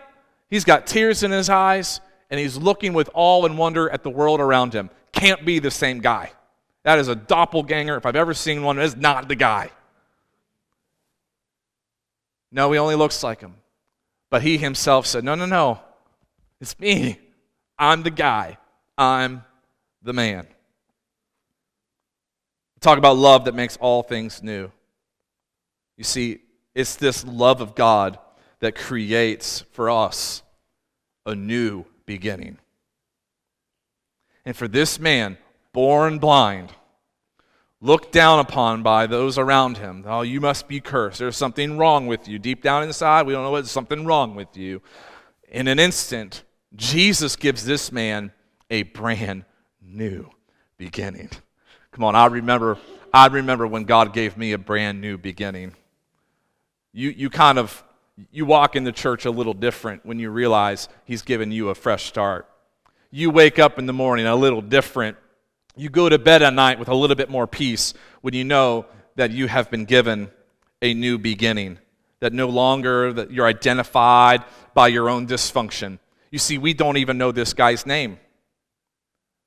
he's 0.50 0.64
got 0.64 0.88
tears 0.88 1.24
in 1.24 1.32
his 1.32 1.50
eyes 1.50 2.02
and 2.30 2.40
he's 2.40 2.58
looking 2.58 2.94
with 2.94 3.10
awe 3.14 3.46
and 3.46 3.58
wonder 3.58 3.90
at 3.90 4.04
the 4.04 4.10
world 4.10 4.40
around 4.40 4.74
him. 4.74 4.90
Can't 5.12 5.46
be 5.46 5.60
the 5.60 5.72
same 5.72 6.00
guy. 6.00 6.32
That 6.86 7.00
is 7.00 7.08
a 7.08 7.15
doppelganger. 7.15 7.98
If 7.98 8.06
I've 8.06 8.15
ever 8.15 8.36
seen 8.36 8.62
one, 8.62 8.80
it's 8.80 8.96
not 8.96 9.27
the 9.27 9.36
guy. 9.36 9.72
No, 12.51 12.72
he 12.72 12.77
only 12.77 12.96
looks 12.96 13.24
like 13.24 13.42
him. 13.42 13.56
But 14.30 14.44
he 14.44 14.58
himself 14.58 15.08
said, 15.08 15.24
No, 15.24 15.34
no, 15.34 15.48
no. 15.48 15.80
It's 16.62 16.80
me. 16.80 17.20
I'm 17.77 18.04
the 18.04 18.12
guy. 18.12 18.60
I'm 18.98 19.44
the 20.04 20.13
man. 20.13 20.48
Talk 22.82 23.00
about 23.00 23.18
love 23.18 23.46
that 23.46 23.56
makes 23.56 23.77
all 23.77 24.04
things 24.04 24.44
new. 24.44 24.72
You 25.98 26.04
see, 26.04 26.42
it's 26.75 26.96
this 26.96 27.25
love 27.25 27.62
of 27.62 27.74
God 27.74 28.20
that 28.60 28.75
creates 28.75 29.62
for 29.72 29.89
us 29.89 30.44
a 31.25 31.34
new 31.34 31.84
beginning. 32.06 32.60
And 34.46 34.56
for 34.56 34.68
this 34.68 35.00
man, 35.00 35.39
born 35.75 36.20
blind, 36.20 36.72
looked 37.82 38.13
down 38.13 38.39
upon 38.39 38.82
by 38.82 39.05
those 39.05 39.38
around 39.38 39.77
him, 39.77 40.05
oh, 40.08 40.22
you 40.22 40.39
must 40.39 40.70
be 40.70 40.79
cursed. 40.79 41.20
There's 41.20 41.36
something 41.36 41.77
wrong 41.77 42.08
with 42.08 42.29
you. 42.29 42.39
Deep 42.39 42.63
down 42.63 42.84
inside, 42.84 43.27
we 43.27 43.34
don't 43.34 43.44
know 43.44 43.51
what's 43.51 43.70
something 43.70 44.05
wrong 44.05 44.36
with 44.36 44.55
you. 44.55 44.82
In 45.50 45.67
an 45.67 45.77
instant, 45.77 46.46
Jesus 46.77 47.36
gives 47.36 47.65
this 47.65 47.91
man 47.91 48.32
a 48.70 48.84
brand 48.84 49.44
new 49.82 50.29
beginning. 50.77 51.29
Come 51.91 52.05
on, 52.05 52.15
I 52.15 52.27
remember, 52.27 52.77
I 53.13 53.27
remember 53.27 53.67
when 53.67 53.84
God 53.84 54.13
gave 54.13 54.38
me 54.38 54.53
a 54.53 54.58
brand 54.58 55.01
new 55.01 55.17
beginning. 55.17 55.74
You, 56.94 57.10
you 57.10 57.29
kind 57.29 57.60
of 57.60 57.84
you 58.32 58.46
walk 58.46 58.77
in 58.77 58.86
the 58.86 58.94
church 58.94 59.25
a 59.25 59.32
little 59.32 59.53
different 59.53 60.05
when 60.05 60.20
you 60.20 60.29
realize 60.29 60.88
he's 61.03 61.22
given 61.22 61.51
you 61.51 61.67
a 61.67 61.75
fresh 61.75 62.05
start. 62.05 62.50
You 63.12 63.29
wake 63.29 63.60
up 63.60 63.77
in 63.77 63.88
the 63.88 63.94
morning 63.94 64.25
a 64.25 64.38
little 64.38 64.62
different. 64.62 65.17
You 65.75 65.89
go 65.89 66.08
to 66.08 66.17
bed 66.17 66.41
at 66.41 66.53
night 66.53 66.79
with 66.79 66.88
a 66.88 66.96
little 66.96 67.15
bit 67.15 67.29
more 67.29 67.48
peace 67.48 67.94
when 68.22 68.34
you 68.34 68.44
know 68.44 68.86
that 69.15 69.32
you 69.32 69.48
have 69.48 69.70
been 69.70 69.86
given 69.86 70.32
a 70.82 70.94
new 70.94 71.17
beginning, 71.17 71.79
that 72.20 72.34
no 72.34 72.48
longer 72.48 73.12
that 73.13 73.32
you're 73.32 73.46
identified 73.46 74.44
by 74.74 74.88
your 74.88 75.10
own 75.10 75.27
dysfunction. 75.27 76.00
You 76.32 76.39
see, 76.39 76.58
we 76.58 76.74
don't 76.74 76.98
even 76.98 77.17
know 77.17 77.32
this 77.32 77.53
guy's 77.53 77.86
name. 77.86 78.20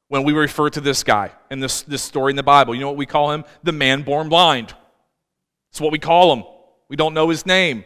When 0.09 0.25
we 0.25 0.33
refer 0.33 0.71
to 0.71 0.81
this 0.81 1.03
guy 1.03 1.33
in 1.51 1.61
this, 1.61 1.83
this 1.83 2.03
story 2.03 2.33
in 2.33 2.37
the 2.37 2.43
Bible, 2.43 2.75
you 2.75 2.81
know 2.81 2.89
what 2.89 2.97
we 2.97 3.07
call 3.07 3.33
him? 3.33 3.45
The 3.63 3.73
man 3.73 4.03
born 4.03 4.29
blind. 4.29 4.75
It's 5.71 5.81
what 5.81 5.93
we 5.93 5.99
call 5.99 6.33
him. 6.33 6.45
We 6.89 6.97
don't 6.97 7.13
know 7.13 7.29
his 7.29 7.45
name. 7.45 7.85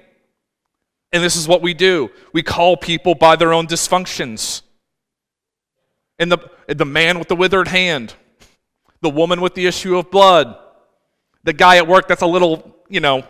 And 1.12 1.22
this 1.22 1.37
is 1.37 1.46
what 1.46 1.62
we 1.62 1.75
do 1.75 2.11
we 2.32 2.42
call 2.42 2.76
people 2.76 3.14
by 3.14 3.37
their 3.37 3.52
own 3.52 3.66
dysfunctions. 3.66 4.62
And 6.18 6.30
the, 6.30 6.38
the 6.68 6.84
man 6.84 7.18
with 7.18 7.28
the 7.28 7.37
withered 7.37 7.68
hand, 7.68 8.14
the 9.02 9.11
woman 9.11 9.42
with 9.42 9.54
the 9.54 9.66
issue 9.66 9.99
of 9.99 10.11
blood, 10.11 10.56
the 11.44 11.52
guy 11.52 11.76
at 11.76 11.87
work 11.87 12.09
that's 12.09 12.23
a 12.23 12.26
little, 12.26 12.75
you 12.88 13.00
know, 13.00 13.25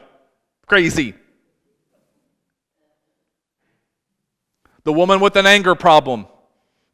crazy, 0.66 1.14
the 4.84 4.92
woman 4.92 5.18
with 5.18 5.34
an 5.36 5.46
anger 5.46 5.74
problem, 5.74 6.26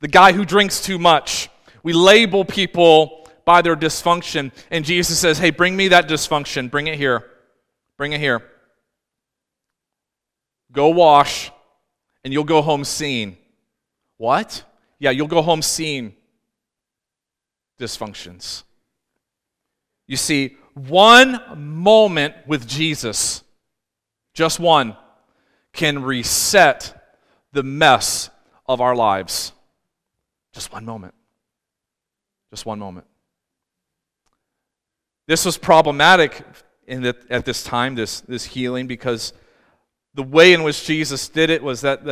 the 0.00 0.08
guy 0.08 0.32
who 0.32 0.44
drinks 0.44 0.80
too 0.80 0.99
much. 0.99 1.50
We 1.82 1.92
label 1.92 2.44
people 2.44 3.28
by 3.44 3.62
their 3.62 3.76
dysfunction. 3.76 4.52
And 4.70 4.85
Jesus 4.85 5.18
says, 5.18 5.38
hey, 5.38 5.50
bring 5.50 5.76
me 5.76 5.88
that 5.88 6.06
dysfunction. 6.06 6.70
Bring 6.70 6.87
it 6.87 6.97
here. 6.97 7.25
Bring 7.97 8.12
it 8.12 8.20
here. 8.20 8.42
Go 10.70 10.90
wash, 10.90 11.50
and 12.23 12.32
you'll 12.32 12.44
go 12.44 12.61
home 12.61 12.85
seeing. 12.85 13.38
What? 14.18 14.62
Yeah, 14.99 15.11
you'll 15.11 15.28
go 15.28 15.40
home 15.40 15.62
seeing 15.62 16.14
dysfunctions. 17.80 18.64
You 20.08 20.16
see, 20.16 20.56
one 20.74 21.40
moment 21.56 22.34
with 22.46 22.66
Jesus, 22.66 23.44
just 24.34 24.58
one, 24.58 24.96
can 25.72 26.02
reset 26.02 27.12
the 27.52 27.62
mess 27.62 28.30
of 28.66 28.80
our 28.80 28.96
lives. 28.96 29.52
Just 30.52 30.72
one 30.72 30.84
moment. 30.84 31.14
Just 32.50 32.66
one 32.66 32.78
moment. 32.78 33.06
This 35.26 35.44
was 35.44 35.58
problematic 35.58 36.42
in 36.86 37.02
the, 37.02 37.16
at 37.28 37.44
this 37.44 37.62
time, 37.62 37.94
this, 37.94 38.22
this 38.22 38.44
healing, 38.44 38.86
because 38.86 39.34
the 40.14 40.22
way 40.22 40.54
in 40.54 40.62
which 40.62 40.86
Jesus 40.86 41.28
did 41.28 41.50
it 41.50 41.62
was 41.62 41.82
that 41.82 42.04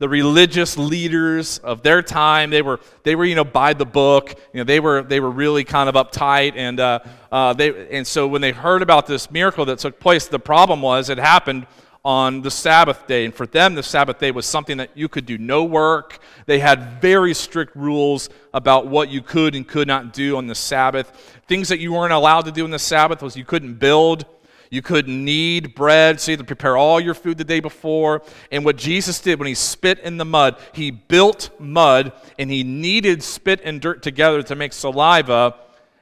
the 0.00 0.08
religious 0.08 0.76
leaders 0.76 1.58
of 1.58 1.82
their 1.82 2.02
time 2.02 2.50
they 2.50 2.62
were 2.62 2.80
they 3.04 3.14
were 3.14 3.24
you 3.24 3.36
know 3.36 3.44
by 3.44 3.72
the 3.72 3.84
book 3.84 4.30
you 4.52 4.58
know 4.58 4.64
they 4.64 4.80
were 4.80 5.02
they 5.02 5.20
were 5.20 5.30
really 5.30 5.62
kind 5.62 5.88
of 5.88 5.94
uptight 5.94 6.54
and 6.56 6.80
uh, 6.80 6.98
uh, 7.30 7.52
they 7.52 7.88
and 7.96 8.06
so 8.06 8.26
when 8.26 8.40
they 8.40 8.50
heard 8.50 8.82
about 8.82 9.06
this 9.06 9.30
miracle 9.30 9.64
that 9.64 9.78
took 9.78 10.00
place 10.00 10.26
the 10.26 10.38
problem 10.38 10.82
was 10.82 11.08
it 11.08 11.18
happened 11.18 11.66
on 12.04 12.40
the 12.40 12.50
Sabbath 12.50 13.06
day. 13.06 13.24
And 13.24 13.34
for 13.34 13.46
them, 13.46 13.74
the 13.74 13.82
Sabbath 13.82 14.18
day 14.18 14.30
was 14.30 14.46
something 14.46 14.78
that 14.78 14.90
you 14.94 15.08
could 15.08 15.26
do 15.26 15.36
no 15.36 15.64
work. 15.64 16.18
They 16.46 16.58
had 16.58 17.00
very 17.00 17.34
strict 17.34 17.76
rules 17.76 18.30
about 18.54 18.86
what 18.86 19.10
you 19.10 19.20
could 19.20 19.54
and 19.54 19.66
could 19.68 19.86
not 19.86 20.12
do 20.12 20.36
on 20.36 20.46
the 20.46 20.54
Sabbath. 20.54 21.10
Things 21.46 21.68
that 21.68 21.78
you 21.78 21.92
weren't 21.92 22.12
allowed 22.12 22.46
to 22.46 22.52
do 22.52 22.64
on 22.64 22.70
the 22.70 22.78
Sabbath 22.78 23.22
was 23.22 23.36
you 23.36 23.44
couldn't 23.44 23.74
build, 23.74 24.24
you 24.70 24.82
could 24.82 25.08
knead 25.08 25.74
bread, 25.74 26.20
so 26.20 26.30
you 26.30 26.36
had 26.36 26.46
to 26.46 26.46
prepare 26.46 26.76
all 26.76 27.00
your 27.00 27.14
food 27.14 27.38
the 27.38 27.44
day 27.44 27.58
before. 27.58 28.22
And 28.52 28.64
what 28.64 28.76
Jesus 28.76 29.20
did 29.20 29.40
when 29.40 29.48
he 29.48 29.54
spit 29.54 29.98
in 29.98 30.16
the 30.16 30.24
mud, 30.24 30.58
he 30.72 30.92
built 30.92 31.50
mud 31.58 32.12
and 32.38 32.48
he 32.48 32.62
kneaded 32.62 33.24
spit 33.24 33.60
and 33.64 33.80
dirt 33.80 34.00
together 34.00 34.44
to 34.44 34.54
make 34.54 34.72
saliva, 34.72 35.56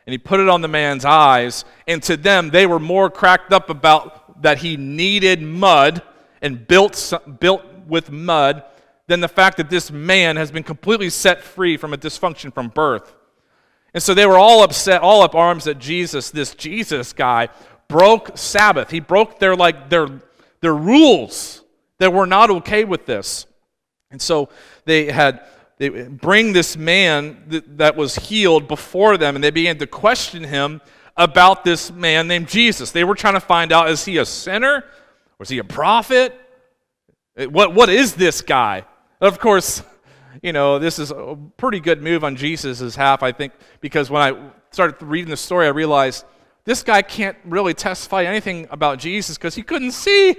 and 0.07 0.13
he 0.13 0.19
put 0.19 0.41
it 0.41 0.51
on 0.51 0.61
the 0.61 0.69
man's 0.69 1.07
eyes. 1.07 1.65
And 1.87 2.03
to 2.05 2.17
them, 2.19 2.51
they 2.51 2.67
were 2.67 2.79
more 2.79 3.09
cracked 3.09 3.55
up 3.55 3.71
about 3.71 4.43
that 4.43 4.59
he 4.59 4.77
kneaded 4.77 5.41
mud 5.41 6.03
and 6.43 6.69
built, 6.69 7.13
built 7.41 7.65
with 7.87 8.11
mud 8.11 8.65
than 9.07 9.21
the 9.21 9.29
fact 9.29 9.57
that 9.57 9.71
this 9.71 9.91
man 9.91 10.37
has 10.37 10.51
been 10.51 10.63
completely 10.63 11.09
set 11.09 11.43
free 11.43 11.79
from 11.79 11.95
a 11.95 11.99
dysfunction 11.99 12.53
from 12.53 12.69
birth. 12.69 13.15
And 13.95 14.03
so 14.03 14.13
they 14.13 14.27
were 14.27 14.39
all 14.39 14.63
upset, 14.63 15.01
all 15.01 15.23
up 15.23 15.35
arms 15.35 15.67
at 15.67 15.79
Jesus, 15.79 16.31
this 16.31 16.55
Jesus 16.55 17.15
guy 17.15 17.49
broke 17.89 18.37
Sabbath. 18.37 18.91
He 18.91 19.01
broke 19.01 19.39
their 19.39 19.57
like 19.57 19.89
their 19.89 20.09
their 20.61 20.75
rules 20.75 21.63
that 21.99 22.13
were 22.13 22.27
not 22.27 22.51
okay 22.51 22.85
with 22.85 23.07
this. 23.07 23.47
And 24.11 24.21
so 24.21 24.49
they 24.85 25.11
had 25.11 25.43
they 25.79 25.89
bring 25.89 26.53
this 26.53 26.77
man 26.77 27.45
that, 27.49 27.79
that 27.79 27.97
was 27.97 28.17
healed 28.17 28.69
before 28.69 29.17
them 29.17 29.35
and 29.35 29.45
they 29.45 29.51
began 29.51 29.79
to 29.79 29.87
question 29.87 30.45
him 30.45 30.81
about 31.17 31.65
this 31.65 31.91
man 31.91 32.29
named 32.29 32.49
Jesus. 32.49 32.91
They 32.91 33.05
were 33.05 33.15
trying 33.15 33.35
to 33.35 33.41
find 33.41 33.73
out 33.73 33.91
is 33.91 34.05
he 34.05 34.19
a 34.19 34.27
sinner? 34.27 34.85
Or 35.39 35.43
is 35.43 35.49
he 35.49 35.59
a 35.59 35.65
prophet? 35.65 36.35
What, 37.37 37.75
what 37.75 37.89
is 37.89 38.15
this 38.15 38.43
guy? 38.43 38.85
Of 39.21 39.39
course, 39.39 39.83
you 40.43 40.53
know, 40.53 40.79
this 40.79 40.99
is 40.99 41.11
a 41.11 41.37
pretty 41.57 41.81
good 41.81 42.03
move 42.03 42.25
on 42.25 42.37
Jesus' 42.37 42.97
half, 42.97 43.23
I 43.23 43.33
think, 43.33 43.53
because 43.81 44.11
when 44.11 44.23
I 44.23 44.51
started 44.71 45.01
reading 45.05 45.31
the 45.31 45.37
story, 45.37 45.67
I 45.67 45.71
realized 45.71 46.25
this 46.65 46.83
guy 46.83 47.03
can't 47.03 47.37
really 47.45 47.75
testify 47.75 48.25
anything 48.25 48.67
about 48.71 48.99
Jesus 48.99 49.39
because 49.39 49.55
he 49.55 49.63
couldn't 49.63 49.93
see. 49.93 50.37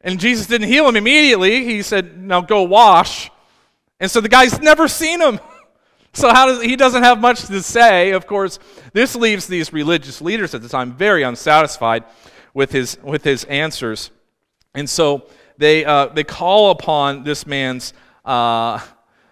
And 0.00 0.18
Jesus 0.18 0.46
didn't 0.46 0.68
heal 0.68 0.88
him 0.88 0.96
immediately. 0.96 1.64
He 1.64 1.82
said, 1.82 2.18
Now 2.18 2.40
go 2.40 2.62
wash. 2.62 3.30
And 4.00 4.10
so 4.10 4.20
the 4.20 4.28
guy's 4.28 4.60
never 4.60 4.88
seen 4.88 5.20
him. 5.20 5.40
So 6.14 6.28
how 6.28 6.44
does 6.44 6.62
he 6.62 6.76
doesn't 6.76 7.04
have 7.04 7.22
much 7.22 7.46
to 7.46 7.62
say? 7.62 8.10
Of 8.10 8.26
course, 8.26 8.58
this 8.92 9.16
leaves 9.16 9.46
these 9.46 9.72
religious 9.72 10.20
leaders 10.20 10.54
at 10.54 10.60
the 10.60 10.68
time 10.68 10.92
very 10.92 11.22
unsatisfied 11.22 12.04
with 12.52 12.70
his 12.70 12.98
with 13.02 13.24
his 13.24 13.44
answers, 13.44 14.10
and 14.74 14.90
so 14.90 15.26
they 15.56 15.86
uh, 15.86 16.08
they 16.08 16.22
call 16.22 16.70
upon 16.70 17.24
this 17.24 17.46
man's 17.46 17.94
uh, 18.26 18.78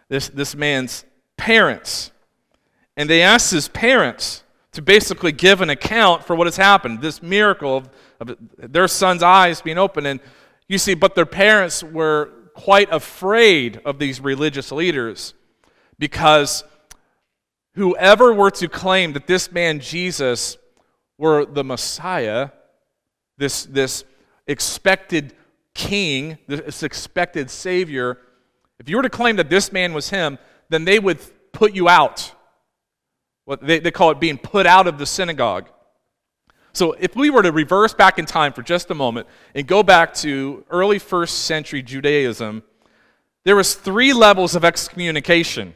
this 0.08 0.30
this 0.30 0.54
man's 0.54 1.04
parents, 1.37 2.12
and 2.96 3.10
they 3.10 3.20
ask 3.20 3.50
his 3.50 3.68
parents 3.68 4.42
to 4.72 4.82
basically 4.82 5.32
give 5.32 5.60
an 5.60 5.70
account 5.70 6.24
for 6.24 6.36
what 6.36 6.46
has 6.46 6.56
happened, 6.56 7.00
this 7.00 7.22
miracle 7.22 7.76
of, 7.76 7.90
of 8.20 8.36
their 8.56 8.86
son's 8.88 9.22
eyes 9.22 9.60
being 9.60 9.78
opened, 9.78 10.06
and 10.06 10.20
you 10.68 10.78
see, 10.78 10.94
but 10.94 11.14
their 11.14 11.26
parents 11.26 11.82
were 11.82 12.30
quite 12.54 12.92
afraid 12.92 13.80
of 13.84 13.98
these 13.98 14.20
religious 14.20 14.70
leaders 14.70 15.34
because 15.98 16.62
whoever 17.74 18.32
were 18.32 18.50
to 18.50 18.68
claim 18.68 19.12
that 19.14 19.26
this 19.26 19.50
man 19.50 19.80
Jesus 19.80 20.56
were 21.18 21.44
the 21.44 21.64
Messiah, 21.64 22.50
this, 23.38 23.64
this 23.64 24.04
expected 24.46 25.34
king, 25.74 26.38
this 26.46 26.82
expected 26.82 27.50
savior, 27.50 28.18
if 28.78 28.88
you 28.88 28.96
were 28.96 29.02
to 29.02 29.10
claim 29.10 29.36
that 29.36 29.50
this 29.50 29.72
man 29.72 29.92
was 29.92 30.10
him, 30.10 30.38
then 30.68 30.84
they 30.84 30.98
would 30.98 31.18
put 31.52 31.74
you 31.74 31.88
out. 31.88 32.32
What 33.50 33.66
they, 33.66 33.80
they 33.80 33.90
call 33.90 34.12
it 34.12 34.21
being 34.21 34.38
put 34.38 34.64
out 34.64 34.87
of 34.87 34.97
the 34.97 35.07
synagogue. 35.07 35.69
So 36.73 36.92
if 36.92 37.16
we 37.16 37.30
were 37.30 37.42
to 37.42 37.50
reverse 37.50 37.92
back 37.92 38.16
in 38.16 38.25
time 38.25 38.52
for 38.52 38.62
just 38.62 38.92
a 38.92 38.95
moment 38.95 39.26
and 39.57 39.66
go 39.66 39.83
back 39.83 40.14
to 40.23 40.64
early 40.71 41.00
first 41.00 41.47
century 41.47 41.83
Judaism, 41.83 42.62
there 43.42 43.57
was 43.57 43.75
three 43.75 44.12
levels 44.12 44.54
of 44.54 44.64
excommunication. 44.64 45.75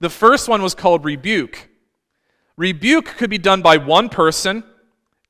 The 0.00 0.10
first 0.10 0.46
one 0.46 0.60
was 0.60 0.74
called 0.74 1.06
rebuke. 1.06 1.70
Rebuke 2.58 3.06
could 3.16 3.30
be 3.30 3.38
done 3.38 3.62
by 3.62 3.78
one 3.78 4.10
person, 4.10 4.62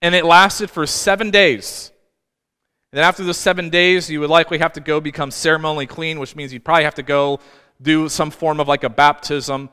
and 0.02 0.16
it 0.16 0.24
lasted 0.24 0.72
for 0.72 0.86
seven 0.88 1.30
days. 1.30 1.92
And 2.90 2.98
then 2.98 3.04
after 3.04 3.22
those 3.22 3.36
seven 3.36 3.70
days, 3.70 4.10
you 4.10 4.18
would 4.18 4.30
likely 4.30 4.58
have 4.58 4.72
to 4.72 4.80
go 4.80 5.00
become 5.00 5.30
ceremonially 5.30 5.86
clean, 5.86 6.18
which 6.18 6.34
means 6.34 6.52
you'd 6.52 6.64
probably 6.64 6.82
have 6.82 6.96
to 6.96 7.04
go 7.04 7.38
do 7.80 8.08
some 8.08 8.32
form 8.32 8.58
of 8.58 8.66
like 8.66 8.82
a 8.82 8.90
baptism. 8.90 9.70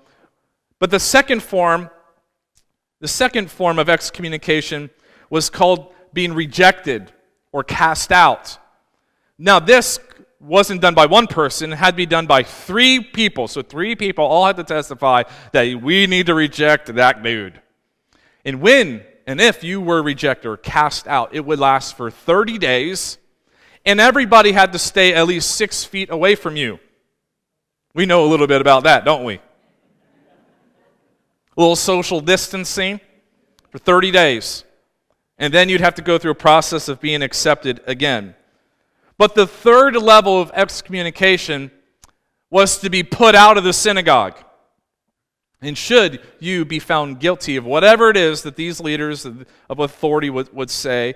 But 0.79 0.91
the 0.91 0.99
second 0.99 1.41
form, 1.41 1.89
the 2.99 3.07
second 3.07 3.49
form 3.49 3.79
of 3.79 3.89
excommunication 3.89 4.89
was 5.29 5.49
called 5.49 5.93
being 6.13 6.33
rejected 6.33 7.11
or 7.51 7.63
cast 7.63 8.11
out. 8.11 8.57
Now, 9.37 9.59
this 9.59 9.99
wasn't 10.39 10.81
done 10.81 10.93
by 10.93 11.05
one 11.05 11.27
person, 11.27 11.73
it 11.73 11.77
had 11.77 11.91
to 11.91 11.97
be 11.97 12.05
done 12.05 12.27
by 12.27 12.43
three 12.43 12.99
people. 12.99 13.47
So, 13.47 13.61
three 13.61 13.95
people 13.95 14.25
all 14.25 14.45
had 14.45 14.57
to 14.57 14.63
testify 14.63 15.23
that 15.51 15.81
we 15.81 16.07
need 16.07 16.27
to 16.27 16.35
reject 16.35 16.93
that 16.93 17.23
dude. 17.23 17.61
And 18.43 18.61
when 18.61 19.03
and 19.27 19.41
if 19.41 19.63
you 19.63 19.81
were 19.81 20.03
rejected 20.03 20.47
or 20.47 20.57
cast 20.57 21.07
out, 21.07 21.33
it 21.33 21.45
would 21.45 21.59
last 21.59 21.97
for 21.97 22.11
30 22.11 22.57
days, 22.59 23.17
and 23.85 23.99
everybody 23.99 24.51
had 24.51 24.71
to 24.73 24.79
stay 24.79 25.13
at 25.13 25.25
least 25.27 25.51
six 25.51 25.83
feet 25.83 26.11
away 26.11 26.35
from 26.35 26.55
you. 26.55 26.79
We 27.93 28.05
know 28.05 28.25
a 28.25 28.27
little 28.27 28.47
bit 28.47 28.61
about 28.61 28.83
that, 28.83 29.03
don't 29.03 29.23
we? 29.23 29.39
A 31.57 31.61
little 31.61 31.75
social 31.75 32.21
distancing 32.21 32.99
for 33.69 33.77
30 33.77 34.11
days. 34.11 34.63
And 35.37 35.53
then 35.53 35.69
you'd 35.69 35.81
have 35.81 35.95
to 35.95 36.01
go 36.01 36.17
through 36.17 36.31
a 36.31 36.35
process 36.35 36.87
of 36.87 37.01
being 37.01 37.21
accepted 37.21 37.81
again. 37.85 38.35
But 39.17 39.35
the 39.35 39.47
third 39.47 39.95
level 39.95 40.39
of 40.41 40.51
excommunication 40.53 41.71
was 42.49 42.77
to 42.79 42.89
be 42.89 43.03
put 43.03 43.35
out 43.35 43.57
of 43.57 43.63
the 43.63 43.73
synagogue. 43.73 44.37
And 45.61 45.77
should 45.77 46.21
you 46.39 46.65
be 46.65 46.79
found 46.79 47.19
guilty 47.19 47.55
of 47.55 47.65
whatever 47.65 48.09
it 48.09 48.17
is 48.17 48.43
that 48.43 48.55
these 48.55 48.79
leaders 48.79 49.25
of 49.25 49.45
authority 49.69 50.29
would, 50.29 50.53
would 50.53 50.69
say, 50.69 51.15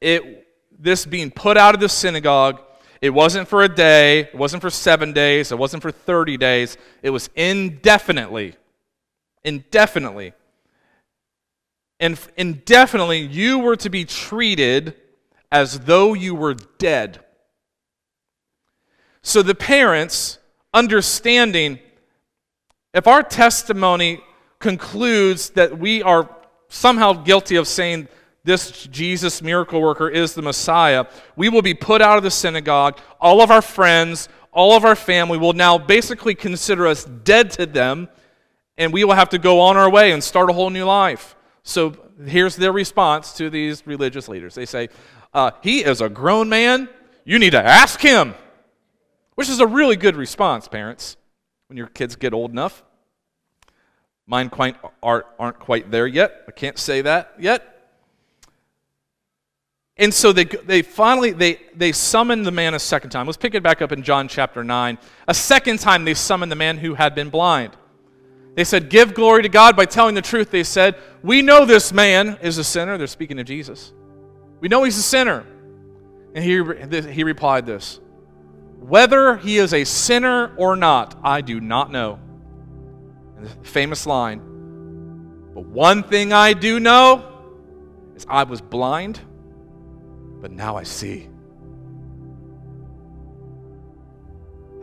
it, 0.00 0.46
this 0.78 1.04
being 1.04 1.30
put 1.30 1.56
out 1.56 1.74
of 1.74 1.80
the 1.80 1.88
synagogue, 1.88 2.60
it 3.02 3.10
wasn't 3.10 3.48
for 3.48 3.62
a 3.62 3.68
day, 3.68 4.20
it 4.20 4.34
wasn't 4.34 4.62
for 4.62 4.70
seven 4.70 5.12
days, 5.12 5.52
it 5.52 5.58
wasn't 5.58 5.82
for 5.82 5.90
30 5.90 6.36
days, 6.36 6.76
it 7.02 7.10
was 7.10 7.28
indefinitely. 7.34 8.54
Indefinitely. 9.44 10.32
And 11.98 12.18
indefinitely, 12.36 13.18
you 13.18 13.58
were 13.58 13.76
to 13.76 13.90
be 13.90 14.04
treated 14.04 14.94
as 15.52 15.80
though 15.80 16.14
you 16.14 16.34
were 16.34 16.54
dead. 16.78 17.20
So 19.22 19.42
the 19.42 19.54
parents, 19.54 20.38
understanding 20.72 21.78
if 22.94 23.06
our 23.06 23.22
testimony 23.22 24.20
concludes 24.58 25.50
that 25.50 25.78
we 25.78 26.02
are 26.02 26.28
somehow 26.68 27.12
guilty 27.12 27.56
of 27.56 27.68
saying 27.68 28.08
this 28.42 28.86
Jesus 28.86 29.42
miracle 29.42 29.80
worker 29.80 30.08
is 30.08 30.34
the 30.34 30.42
Messiah, 30.42 31.04
we 31.36 31.48
will 31.48 31.62
be 31.62 31.74
put 31.74 32.00
out 32.00 32.16
of 32.16 32.24
the 32.24 32.30
synagogue. 32.30 32.98
All 33.20 33.42
of 33.42 33.50
our 33.50 33.62
friends, 33.62 34.28
all 34.52 34.72
of 34.72 34.84
our 34.84 34.96
family 34.96 35.38
will 35.38 35.52
now 35.52 35.78
basically 35.78 36.34
consider 36.34 36.86
us 36.86 37.04
dead 37.04 37.50
to 37.52 37.66
them, 37.66 38.08
and 38.80 38.92
we 38.92 39.04
will 39.04 39.14
have 39.14 39.28
to 39.28 39.38
go 39.38 39.60
on 39.60 39.76
our 39.76 39.88
way 39.88 40.10
and 40.10 40.24
start 40.24 40.50
a 40.50 40.52
whole 40.52 40.70
new 40.70 40.84
life. 40.84 41.36
So 41.62 41.94
here's 42.26 42.56
their 42.56 42.72
response 42.72 43.34
to 43.34 43.50
these 43.50 43.86
religious 43.86 44.26
leaders 44.26 44.56
they 44.56 44.66
say, 44.66 44.88
uh, 45.32 45.52
He 45.62 45.84
is 45.84 46.00
a 46.00 46.08
grown 46.08 46.48
man. 46.48 46.88
You 47.24 47.38
need 47.38 47.50
to 47.50 47.64
ask 47.64 48.00
him 48.00 48.34
which 49.40 49.48
is 49.48 49.60
a 49.60 49.66
really 49.66 49.96
good 49.96 50.16
response, 50.16 50.68
parents, 50.68 51.16
when 51.68 51.78
your 51.78 51.86
kids 51.86 52.14
get 52.14 52.34
old 52.34 52.50
enough. 52.50 52.82
Mine 54.26 54.50
quite 54.50 54.76
aren't, 55.02 55.24
aren't 55.38 55.58
quite 55.58 55.90
there 55.90 56.06
yet. 56.06 56.44
I 56.46 56.50
can't 56.50 56.78
say 56.78 57.00
that 57.00 57.32
yet. 57.38 57.66
And 59.96 60.12
so 60.12 60.32
they, 60.32 60.44
they 60.44 60.82
finally 60.82 61.30
they, 61.30 61.58
they 61.74 61.92
summon 61.92 62.42
the 62.42 62.50
man 62.50 62.74
a 62.74 62.78
second 62.78 63.10
time. 63.10 63.24
Let's 63.24 63.38
pick 63.38 63.54
it 63.54 63.62
back 63.62 63.80
up 63.80 63.92
in 63.92 64.02
John 64.02 64.28
chapter 64.28 64.62
9. 64.62 64.98
A 65.26 65.34
second 65.34 65.78
time 65.78 66.04
they 66.04 66.12
summoned 66.12 66.52
the 66.52 66.56
man 66.56 66.76
who 66.76 66.92
had 66.94 67.14
been 67.14 67.30
blind. 67.30 67.76
They 68.54 68.64
said, 68.64 68.90
Give 68.90 69.14
glory 69.14 69.42
to 69.42 69.48
God 69.48 69.76
by 69.76 69.84
telling 69.84 70.14
the 70.14 70.22
truth. 70.22 70.50
They 70.50 70.64
said, 70.64 70.96
We 71.22 71.42
know 71.42 71.64
this 71.64 71.92
man 71.92 72.38
is 72.42 72.58
a 72.58 72.64
sinner. 72.64 72.98
They're 72.98 73.06
speaking 73.06 73.36
to 73.36 73.44
Jesus. 73.44 73.92
We 74.60 74.68
know 74.68 74.84
he's 74.84 74.98
a 74.98 75.02
sinner. 75.02 75.46
And 76.34 76.44
he, 76.44 77.12
he 77.12 77.24
replied 77.24 77.66
this 77.66 78.00
whether 78.80 79.36
he 79.36 79.58
is 79.58 79.74
a 79.74 79.84
sinner 79.84 80.54
or 80.56 80.74
not, 80.74 81.18
I 81.22 81.42
do 81.42 81.60
not 81.60 81.92
know. 81.92 82.18
And 83.36 83.46
the 83.46 83.50
famous 83.68 84.06
line. 84.06 84.40
But 85.54 85.66
one 85.66 86.02
thing 86.02 86.32
I 86.32 86.54
do 86.54 86.80
know 86.80 87.26
is 88.16 88.24
I 88.28 88.44
was 88.44 88.60
blind, 88.60 89.20
but 90.40 90.50
now 90.50 90.76
I 90.76 90.84
see. 90.84 91.28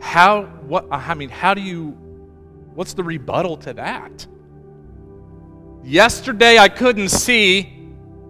How, 0.00 0.42
what, 0.42 0.86
I 0.92 1.14
mean, 1.14 1.28
how 1.28 1.54
do 1.54 1.60
you, 1.60 1.98
what's 2.78 2.92
the 2.92 3.02
rebuttal 3.02 3.56
to 3.56 3.72
that? 3.72 4.24
Yesterday 5.82 6.58
I 6.58 6.68
couldn't 6.68 7.08
see, 7.08 7.62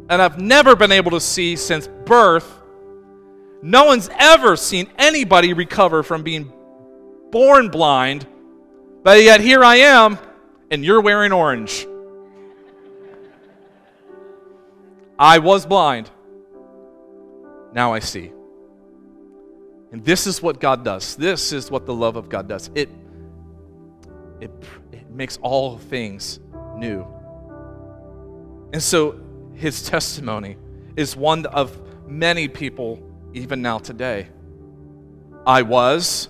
and 0.08 0.22
I've 0.22 0.40
never 0.40 0.74
been 0.74 0.90
able 0.90 1.11
to 1.11 1.20
see 1.20 1.54
since 1.54 1.87
birth. 2.06 2.50
No 3.61 3.84
one's 3.84 4.08
ever 4.18 4.56
seen 4.56 4.90
anybody 4.96 5.52
recover 5.52 6.02
from 6.02 6.22
being 6.22 6.50
born 7.30 7.68
blind, 7.68 8.26
but 9.02 9.22
yet 9.22 9.42
here 9.42 9.62
I 9.62 9.76
am, 9.76 10.16
and 10.70 10.82
you're 10.82 11.02
wearing 11.02 11.32
orange. 11.32 11.87
I 15.18 15.40
was 15.40 15.66
blind. 15.66 16.11
Now 17.74 17.92
I 17.92 17.98
see. 17.98 18.32
And 19.92 20.02
this 20.02 20.26
is 20.26 20.40
what 20.40 20.58
God 20.58 20.87
does. 20.87 21.16
This 21.16 21.52
is 21.52 21.70
what 21.70 21.84
the 21.84 21.92
love 21.92 22.16
of 22.16 22.30
God 22.30 22.48
does. 22.48 22.70
It, 22.74 22.88
it, 24.40 24.51
it 24.92 25.11
makes 25.11 25.38
all 25.42 25.79
things 25.79 26.40
new. 26.77 27.07
And 28.72 28.83
so 28.83 29.20
his 29.55 29.83
testimony 29.83 30.57
is 30.96 31.16
one 31.16 31.46
of 31.46 31.79
many 32.07 32.48
people 32.48 33.03
even 33.33 33.62
now 33.62 33.79
today. 33.79 34.29
I 35.46 35.62
was, 35.62 36.29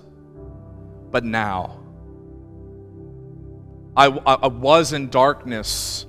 but 1.11 1.25
now. 1.25 1.81
I, 3.97 4.07
I, 4.07 4.35
I 4.35 4.47
was 4.47 4.93
in 4.93 5.09
darkness 5.09 6.07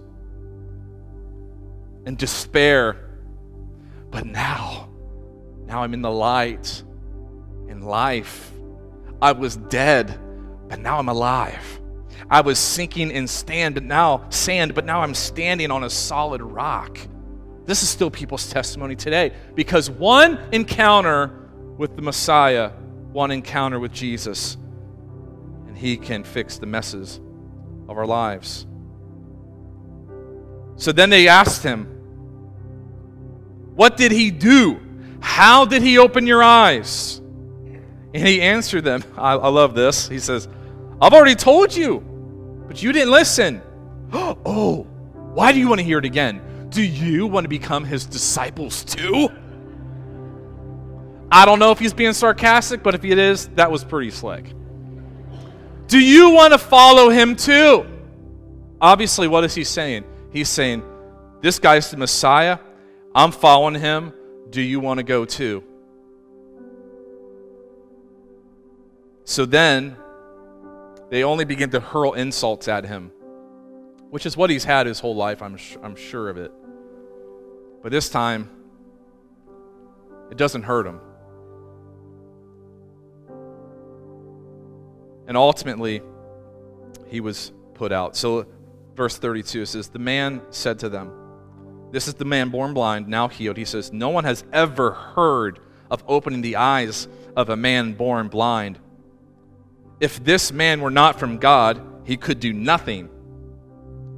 and 2.06 2.18
despair, 2.18 3.10
but 4.12 4.26
now, 4.26 4.90
now 5.66 5.84
I'm 5.84 5.94
in 5.94 6.02
the 6.02 6.12
light 6.12 6.84
in 7.68 7.82
life. 7.82 8.52
I 9.22 9.32
was 9.32 9.56
dead, 9.56 10.20
but 10.68 10.80
now 10.80 11.00
I'm 11.00 11.10
alive. 11.10 11.79
I 12.30 12.42
was 12.42 12.58
sinking 12.58 13.12
in 13.12 13.28
stand, 13.28 13.76
but 13.76 13.84
now 13.84 14.30
sand, 14.30 14.74
but 14.74 14.86
now 14.86 15.02
I'm 15.02 15.14
standing 15.14 15.72
on 15.72 15.84
a 15.84 15.90
solid 15.90 16.42
rock. 16.42 16.98
This 17.66 17.84
is 17.84 17.90
still 17.90 18.10
people's 18.10 18.50
testimony 18.50 18.96
today 18.96 19.34
because 19.54 19.90
one 19.90 20.40
encounter 20.52 21.52
with 21.78 21.96
the 21.96 22.02
Messiah, 22.02 22.72
one 23.12 23.32
encounter 23.32 23.80
with 23.80 23.94
Jesus, 23.94 24.58
and 25.68 25.78
he 25.78 25.96
can 25.96 26.24
fix 26.24 26.58
the 26.58 26.66
messes 26.66 27.20
of 27.88 27.98
our 27.98 28.08
lives. 28.08 28.66
So 30.78 30.92
then 30.92 31.10
they 31.10 31.28
asked 31.28 31.62
him, 31.62 31.86
What 33.76 33.98
did 33.98 34.12
he 34.12 34.32
do? 34.32 34.80
How 35.20 35.66
did 35.66 35.82
he 35.82 35.98
open 35.98 36.26
your 36.26 36.42
eyes? 36.42 37.20
And 38.14 38.28
he 38.28 38.42
answered 38.42 38.84
them. 38.84 39.04
I, 39.18 39.34
I 39.34 39.50
love 39.50 39.76
this. 39.76 40.08
He 40.08 40.20
says, 40.20 40.48
I've 41.02 41.14
already 41.14 41.36
told 41.36 41.76
you, 41.76 42.04
but 42.70 42.84
you 42.84 42.92
didn't 42.92 43.12
listen. 43.12 43.62
oh, 44.14 44.84
why 45.34 45.52
do 45.52 45.60
you 45.60 45.68
want 45.68 45.80
to 45.80 45.86
hear 45.86 45.98
it 45.98 46.06
again? 46.06 46.68
Do 46.70 46.84
you 46.84 47.26
want 47.26 47.44
to 47.44 47.50
become 47.50 47.84
his 47.84 48.06
disciples 48.06 48.86
too? 48.86 49.30
I 51.32 51.46
don't 51.46 51.58
know 51.58 51.72
if 51.72 51.80
he's 51.80 51.94
being 51.94 52.14
sarcastic, 52.14 52.84
but 52.84 52.94
if 52.94 53.02
he 53.02 53.12
is, 53.12 53.48
that 53.50 53.72
was 53.72 53.84
pretty 53.84 54.12
slick. 54.12 54.54
Do 55.88 56.00
you 56.00 56.30
want 56.30 56.54
to 56.54 56.60
follow 56.60 57.10
him 57.10 57.36
too? 57.36 57.88
Obviously, 58.80 59.28
what 59.28 59.44
is 59.44 59.56
he 59.56 59.64
saying? 59.64 60.06
He's 60.32 60.48
saying, 60.48 60.84
This 61.42 61.58
guy's 61.58 61.90
the 61.90 61.98
Messiah. 61.98 62.60
I'm 63.16 63.32
following 63.32 63.76
him. 63.76 64.14
Do 64.52 64.62
you 64.62 64.80
want 64.80 65.00
to 65.00 65.04
go 65.04 65.26
too? 65.26 65.64
So 69.24 69.46
then 69.46 69.96
they 71.10 71.24
only 71.24 71.46
begin 71.46 71.70
to 71.72 71.80
hurl 71.80 72.14
insults 72.14 72.68
at 72.68 72.86
him, 72.86 73.12
which 74.10 74.26
is 74.26 74.38
what 74.38 74.50
he's 74.50 74.64
had 74.64 74.86
his 74.86 75.00
whole 75.00 75.16
life, 75.16 75.42
I'm, 75.42 75.58
I'm 75.84 75.96
sure 75.96 76.30
of 76.30 76.38
it. 76.38 76.52
But 77.82 77.92
this 77.92 78.10
time, 78.10 78.50
it 80.30 80.38
doesn't 80.38 80.64
hurt 80.64 80.86
him. 80.86 81.00
And 85.28 85.38
ultimately, 85.38 86.02
he 87.08 87.22
was 87.22 87.52
put 87.74 87.92
out. 87.92 88.16
So, 88.16 88.48
verse 88.96 89.18
32 89.18 89.66
says, 89.66 89.90
The 89.90 90.00
man 90.00 90.42
said 90.50 90.80
to 90.80 90.90
them, 90.90 91.12
This 91.92 92.08
is 92.08 92.16
the 92.16 92.26
man 92.26 92.50
born 92.50 92.74
blind, 92.74 93.08
now 93.08 93.28
healed. 93.28 93.58
He 93.58 93.66
says, 93.66 93.94
No 93.94 94.10
one 94.10 94.24
has 94.24 94.44
ever 94.52 94.92
heard 94.92 95.60
of 95.90 96.04
opening 96.08 96.42
the 96.42 96.56
eyes 96.56 97.08
of 97.36 97.50
a 97.50 97.56
man 97.56 97.94
born 97.94 98.28
blind. 98.28 98.80
If 100.00 100.24
this 100.24 100.52
man 100.52 100.82
were 100.82 100.92
not 100.92 101.20
from 101.20 101.38
God, 101.38 101.82
he 102.06 102.16
could 102.16 102.40
do 102.40 102.54
nothing. 102.54 103.10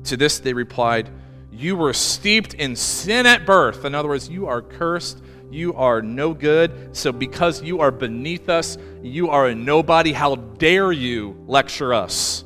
To 0.05 0.17
this 0.17 0.39
they 0.39 0.53
replied, 0.53 1.09
You 1.51 1.75
were 1.75 1.93
steeped 1.93 2.53
in 2.53 2.75
sin 2.75 3.25
at 3.25 3.45
birth. 3.45 3.83
In 3.83 3.95
other 3.95 4.09
words, 4.09 4.29
you 4.29 4.47
are 4.47 4.61
cursed. 4.61 5.21
You 5.49 5.73
are 5.73 6.01
no 6.01 6.33
good. 6.33 6.95
So, 6.95 7.11
because 7.11 7.61
you 7.61 7.81
are 7.81 7.91
beneath 7.91 8.47
us, 8.47 8.77
you 9.01 9.29
are 9.29 9.47
a 9.47 9.55
nobody. 9.55 10.13
How 10.13 10.35
dare 10.35 10.91
you 10.91 11.43
lecture 11.47 11.93
us? 11.93 12.45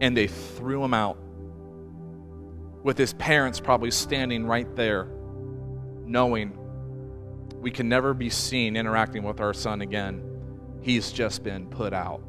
And 0.00 0.16
they 0.16 0.26
threw 0.26 0.82
him 0.82 0.92
out, 0.92 1.18
with 2.82 2.98
his 2.98 3.14
parents 3.14 3.60
probably 3.60 3.90
standing 3.90 4.46
right 4.46 4.74
there, 4.76 5.08
knowing 6.04 6.58
we 7.60 7.70
can 7.70 7.88
never 7.88 8.12
be 8.12 8.28
seen 8.28 8.76
interacting 8.76 9.22
with 9.22 9.40
our 9.40 9.54
son 9.54 9.80
again. 9.80 10.22
He's 10.82 11.12
just 11.12 11.42
been 11.42 11.68
put 11.68 11.92
out 11.92 12.22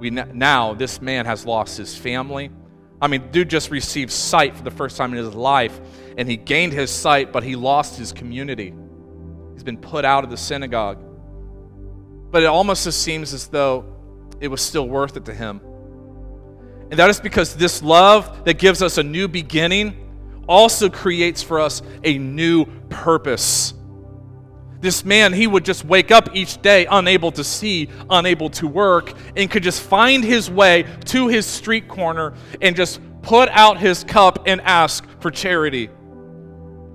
we 0.00 0.10
now 0.10 0.74
this 0.74 1.00
man 1.00 1.26
has 1.26 1.46
lost 1.46 1.76
his 1.76 1.96
family. 1.96 2.50
I 3.00 3.06
mean, 3.06 3.30
dude 3.30 3.48
just 3.48 3.70
received 3.70 4.10
sight 4.10 4.56
for 4.56 4.62
the 4.62 4.70
first 4.70 4.96
time 4.96 5.12
in 5.12 5.24
his 5.24 5.34
life, 5.34 5.80
and 6.18 6.28
he 6.28 6.36
gained 6.36 6.72
his 6.72 6.90
sight, 6.90 7.32
but 7.32 7.42
he 7.42 7.56
lost 7.56 7.98
his 7.98 8.12
community. 8.12 8.74
He's 9.54 9.62
been 9.62 9.78
put 9.78 10.04
out 10.04 10.24
of 10.24 10.30
the 10.30 10.36
synagogue. 10.36 10.98
But 12.30 12.42
it 12.42 12.46
almost 12.46 12.84
just 12.84 13.02
seems 13.02 13.32
as 13.32 13.48
though 13.48 13.84
it 14.40 14.48
was 14.48 14.60
still 14.60 14.88
worth 14.88 15.16
it 15.16 15.24
to 15.26 15.34
him. 15.34 15.60
And 16.90 16.98
that 16.98 17.08
is 17.10 17.20
because 17.20 17.54
this 17.54 17.82
love 17.82 18.44
that 18.44 18.58
gives 18.58 18.82
us 18.82 18.98
a 18.98 19.02
new 19.02 19.28
beginning 19.28 19.96
also 20.48 20.88
creates 20.88 21.42
for 21.42 21.60
us 21.60 21.82
a 22.04 22.18
new 22.18 22.66
purpose. 22.88 23.74
This 24.80 25.04
man, 25.04 25.32
he 25.32 25.46
would 25.46 25.64
just 25.64 25.84
wake 25.84 26.10
up 26.10 26.34
each 26.34 26.62
day 26.62 26.86
unable 26.90 27.30
to 27.32 27.44
see, 27.44 27.88
unable 28.08 28.48
to 28.50 28.66
work, 28.66 29.12
and 29.36 29.50
could 29.50 29.62
just 29.62 29.82
find 29.82 30.24
his 30.24 30.50
way 30.50 30.86
to 31.06 31.28
his 31.28 31.44
street 31.46 31.86
corner 31.86 32.32
and 32.62 32.74
just 32.74 33.00
put 33.22 33.50
out 33.50 33.78
his 33.78 34.04
cup 34.04 34.44
and 34.46 34.60
ask 34.62 35.06
for 35.20 35.30
charity. 35.30 35.90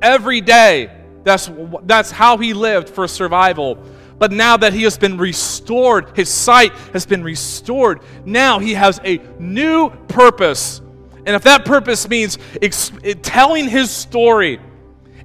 Every 0.02 0.41
day, 0.41 0.91
that's, 1.24 1.50
that's 1.84 2.10
how 2.10 2.38
he 2.38 2.54
lived 2.54 2.89
for 2.89 3.08
survival. 3.08 3.78
But 4.17 4.32
now 4.32 4.58
that 4.58 4.74
he 4.74 4.84
has 4.84 4.98
been 4.98 5.17
restored, 5.17 6.15
his 6.15 6.30
sight 6.30 6.71
has 6.93 7.06
been 7.06 7.24
restored, 7.24 8.02
now 8.24 8.60
he 8.60 8.74
has 8.74 9.00
a 9.04 9.17
new 9.39 9.89
purpose. 10.08 10.82
And 11.26 11.36
if 11.36 11.43
that 11.43 11.65
purpose 11.65 12.08
means 12.08 12.38
ex- 12.62 12.91
telling 13.21 13.67
his 13.67 13.91
story, 13.91 14.60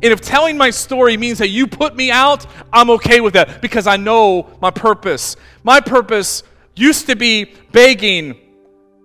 and 0.03 0.13
if 0.13 0.21
telling 0.21 0.57
my 0.57 0.71
story 0.71 1.17
means 1.17 1.39
that 1.39 1.49
you 1.49 1.67
put 1.67 1.95
me 1.95 2.11
out, 2.11 2.47
I'm 2.73 2.91
okay 2.91 3.21
with 3.21 3.35
that 3.35 3.61
because 3.61 3.87
I 3.87 3.97
know 3.97 4.49
my 4.61 4.71
purpose. 4.71 5.37
My 5.63 5.81
purpose 5.81 6.43
used 6.75 7.07
to 7.07 7.17
be 7.17 7.53
begging, 7.73 8.35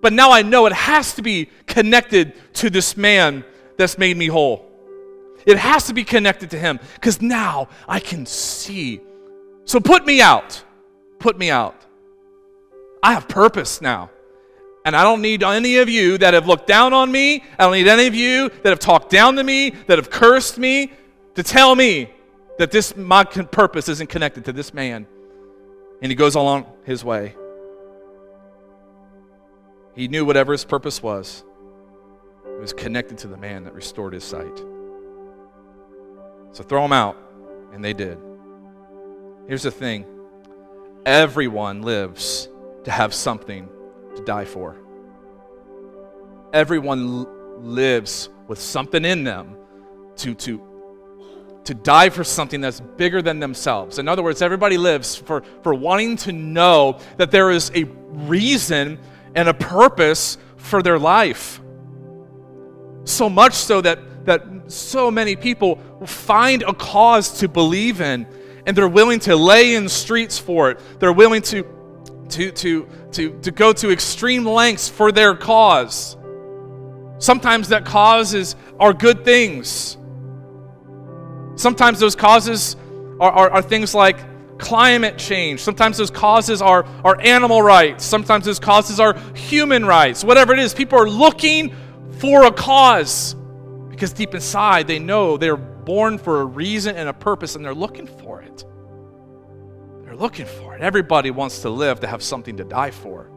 but 0.01 0.13
now 0.13 0.31
I 0.31 0.41
know 0.41 0.65
it 0.67 0.73
has 0.73 1.13
to 1.15 1.21
be 1.21 1.49
connected 1.67 2.53
to 2.55 2.69
this 2.69 2.95
man 2.95 3.43
that's 3.77 3.97
made 3.97 4.15
me 4.15 4.27
whole. 4.27 4.71
It 5.45 5.57
has 5.57 5.87
to 5.87 5.93
be 5.93 6.03
connected 6.03 6.51
to 6.51 6.59
him 6.59 6.79
because 6.95 7.21
now 7.21 7.67
I 7.87 7.99
can 7.99 8.25
see. 8.25 9.01
So 9.65 9.79
put 9.79 10.05
me 10.05 10.21
out. 10.21 10.63
Put 11.19 11.37
me 11.37 11.51
out. 11.51 11.75
I 13.03 13.13
have 13.13 13.27
purpose 13.27 13.81
now. 13.81 14.09
And 14.85 14.95
I 14.95 15.01
don't 15.01 15.21
need 15.21 15.41
any 15.41 15.77
of 15.77 15.89
you 15.89 16.19
that 16.19 16.35
have 16.35 16.47
looked 16.47 16.67
down 16.67 16.93
on 16.93 17.11
me. 17.11 17.43
I 17.57 17.63
don't 17.63 17.73
need 17.73 17.87
any 17.87 18.05
of 18.05 18.13
you 18.13 18.49
that 18.49 18.69
have 18.69 18.79
talked 18.79 19.09
down 19.09 19.35
to 19.37 19.43
me, 19.43 19.71
that 19.87 19.97
have 19.97 20.11
cursed 20.11 20.59
me, 20.59 20.93
to 21.33 21.41
tell 21.41 21.75
me 21.75 22.11
that 22.59 22.69
this 22.71 22.95
my 22.95 23.23
purpose 23.23 23.89
isn't 23.89 24.09
connected 24.09 24.45
to 24.45 24.53
this 24.53 24.73
man. 24.73 25.07
And 26.01 26.11
he 26.11 26.15
goes 26.15 26.35
along 26.35 26.67
his 26.83 27.03
way. 27.03 27.35
He 29.95 30.07
knew 30.07 30.23
whatever 30.23 30.51
his 30.51 30.63
purpose 30.65 31.01
was, 31.01 31.43
it 32.45 32.61
was 32.61 32.73
connected 32.73 33.17
to 33.19 33.27
the 33.27 33.37
man 33.37 33.63
that 33.63 33.73
restored 33.73 34.13
his 34.13 34.23
sight. 34.23 34.57
So 36.51 36.63
throw 36.63 36.85
him 36.85 36.93
out, 36.93 37.17
and 37.73 37.83
they 37.83 37.93
did. 37.93 38.17
Here's 39.47 39.63
the 39.63 39.71
thing 39.71 40.05
everyone 41.05 41.81
lives 41.81 42.49
to 42.83 42.91
have 42.91 43.13
something 43.13 43.69
to 44.15 44.23
die 44.23 44.45
for. 44.45 44.77
Everyone 46.53 47.25
lives 47.63 48.29
with 48.47 48.59
something 48.59 49.03
in 49.03 49.23
them 49.23 49.57
to, 50.17 50.33
to, 50.35 50.61
to 51.65 51.73
die 51.73 52.09
for 52.09 52.23
something 52.23 52.61
that's 52.61 52.79
bigger 52.79 53.21
than 53.21 53.39
themselves. 53.39 53.99
In 53.99 54.07
other 54.07 54.23
words, 54.23 54.41
everybody 54.41 54.77
lives 54.77 55.15
for, 55.15 55.43
for 55.63 55.73
wanting 55.73 56.15
to 56.17 56.31
know 56.31 56.99
that 57.17 57.31
there 57.31 57.51
is 57.51 57.71
a 57.75 57.83
reason 57.83 58.99
and 59.35 59.49
a 59.49 59.53
purpose 59.53 60.37
for 60.57 60.81
their 60.81 60.99
life. 60.99 61.59
So 63.03 63.29
much 63.29 63.53
so 63.53 63.81
that, 63.81 64.25
that 64.25 64.43
so 64.67 65.11
many 65.11 65.35
people 65.35 65.79
find 66.05 66.63
a 66.63 66.73
cause 66.73 67.39
to 67.39 67.47
believe 67.47 68.01
in 68.01 68.25
and 68.65 68.75
they're 68.75 68.87
willing 68.87 69.19
to 69.19 69.35
lay 69.35 69.75
in 69.75 69.87
streets 69.89 70.39
for 70.39 70.71
it. 70.71 70.79
They're 70.99 71.13
willing 71.13 71.43
to 71.43 71.75
to, 72.29 72.51
to, 72.51 72.87
to, 73.15 73.39
to 73.41 73.51
go 73.51 73.73
to 73.73 73.91
extreme 73.91 74.45
lengths 74.45 74.89
for 74.89 75.11
their 75.11 75.35
cause. 75.35 76.17
Sometimes 77.17 77.69
that 77.69 77.85
causes 77.85 78.55
are 78.79 78.93
good 78.93 79.23
things. 79.23 79.97
Sometimes 81.55 81.99
those 81.99 82.15
causes 82.15 82.75
are, 83.19 83.31
are, 83.31 83.49
are 83.51 83.61
things 83.61 83.95
like 83.95 84.17
climate 84.57 85.17
change. 85.17 85.61
Sometimes 85.61 85.97
those 85.97 86.11
causes 86.11 86.61
are, 86.61 86.85
are 87.03 87.19
animal 87.21 87.61
rights. 87.61 88.03
Sometimes 88.03 88.45
those 88.45 88.59
causes 88.59 88.99
are 88.99 89.17
human 89.33 89.85
rights. 89.85 90.23
Whatever 90.23 90.53
it 90.53 90.59
is, 90.59 90.73
people 90.73 90.99
are 90.99 91.09
looking 91.09 91.73
for 92.19 92.45
a 92.45 92.51
cause 92.51 93.35
because 93.89 94.11
deep 94.11 94.33
inside 94.33 94.87
they 94.87 94.99
know 94.99 95.37
they're 95.37 95.55
born 95.55 96.17
for 96.17 96.41
a 96.41 96.45
reason 96.45 96.95
and 96.95 97.07
a 97.07 97.13
purpose 97.13 97.55
and 97.55 97.63
they're 97.63 97.73
looking 97.73 98.07
for 98.07 98.41
it. 98.41 98.65
They're 100.15 100.21
looking 100.21 100.45
for 100.45 100.73
it. 100.73 100.81
Everybody 100.81 101.29
wants 101.29 101.63
to 101.63 101.69
live 101.69 101.99
to 101.99 102.07
have 102.07 102.23
something 102.23 102.55
to 102.55 102.63
die 102.63 102.91
for. 102.91 103.29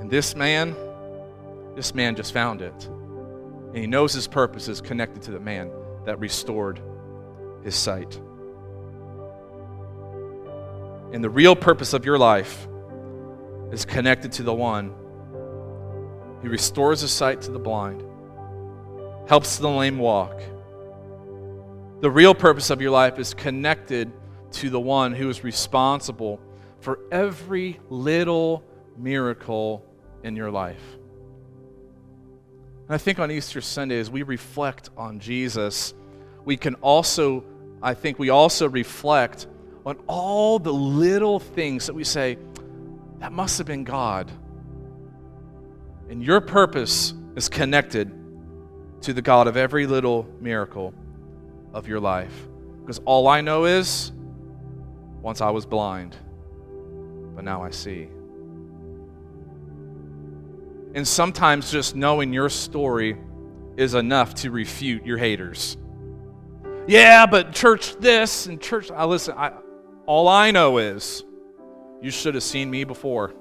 And 0.00 0.10
this 0.10 0.34
man, 0.34 0.74
this 1.74 1.94
man 1.94 2.16
just 2.16 2.32
found 2.32 2.62
it. 2.62 2.86
And 2.86 3.76
he 3.76 3.86
knows 3.86 4.14
his 4.14 4.26
purpose 4.26 4.68
is 4.68 4.80
connected 4.80 5.20
to 5.24 5.32
the 5.32 5.38
man 5.38 5.70
that 6.06 6.18
restored 6.18 6.80
his 7.62 7.74
sight. 7.74 8.18
And 11.12 11.22
the 11.22 11.28
real 11.28 11.54
purpose 11.54 11.92
of 11.92 12.06
your 12.06 12.16
life 12.16 12.66
is 13.70 13.84
connected 13.84 14.32
to 14.32 14.42
the 14.42 14.54
one 14.54 14.94
who 16.40 16.48
restores 16.48 17.02
the 17.02 17.08
sight 17.08 17.42
to 17.42 17.50
the 17.50 17.58
blind, 17.58 18.02
helps 19.28 19.58
the 19.58 19.68
lame 19.68 19.98
walk. 19.98 20.40
The 22.00 22.10
real 22.10 22.34
purpose 22.34 22.70
of 22.70 22.80
your 22.80 22.92
life 22.92 23.18
is 23.18 23.34
connected 23.34 24.10
to 24.52 24.70
the 24.70 24.80
one 24.80 25.12
who 25.12 25.28
is 25.28 25.44
responsible 25.44 26.40
for 26.80 27.00
every 27.12 27.78
little 27.88 28.64
miracle 28.96 29.84
in 30.22 30.36
your 30.36 30.50
life. 30.50 30.82
And 32.86 32.94
I 32.94 32.98
think 32.98 33.18
on 33.18 33.30
Easter 33.30 33.60
Sunday, 33.60 34.00
as 34.00 34.10
we 34.10 34.22
reflect 34.22 34.90
on 34.96 35.20
Jesus, 35.20 35.94
we 36.44 36.56
can 36.56 36.74
also, 36.76 37.44
I 37.82 37.94
think 37.94 38.18
we 38.18 38.30
also 38.30 38.68
reflect 38.68 39.46
on 39.86 39.96
all 40.06 40.58
the 40.58 40.72
little 40.72 41.38
things 41.38 41.86
that 41.86 41.94
we 41.94 42.04
say, 42.04 42.36
that 43.20 43.32
must 43.32 43.58
have 43.58 43.66
been 43.66 43.84
God. 43.84 44.30
And 46.08 46.22
your 46.22 46.40
purpose 46.40 47.14
is 47.36 47.48
connected 47.48 48.12
to 49.02 49.12
the 49.12 49.22
God 49.22 49.46
of 49.46 49.56
every 49.56 49.86
little 49.86 50.28
miracle 50.40 50.92
of 51.72 51.86
your 51.86 52.00
life. 52.00 52.48
Because 52.80 53.00
all 53.04 53.28
I 53.28 53.40
know 53.40 53.66
is 53.66 54.12
once 55.22 55.40
I 55.40 55.50
was 55.50 55.66
blind, 55.66 56.16
but 57.34 57.44
now 57.44 57.62
I 57.62 57.70
see. 57.70 58.08
And 60.94 61.06
sometimes 61.06 61.70
just 61.70 61.94
knowing 61.94 62.32
your 62.32 62.48
story 62.48 63.16
is 63.76 63.94
enough 63.94 64.34
to 64.36 64.50
refute 64.50 65.06
your 65.06 65.18
haters. 65.18 65.76
Yeah, 66.86 67.26
but 67.26 67.52
church 67.52 67.94
this 67.96 68.46
and 68.46 68.60
church. 68.60 68.90
I 68.90 69.04
listen. 69.04 69.34
I, 69.36 69.52
all 70.06 70.26
I 70.26 70.50
know 70.50 70.78
is 70.78 71.22
you 72.02 72.10
should 72.10 72.34
have 72.34 72.42
seen 72.42 72.70
me 72.70 72.84
before, 72.84 73.32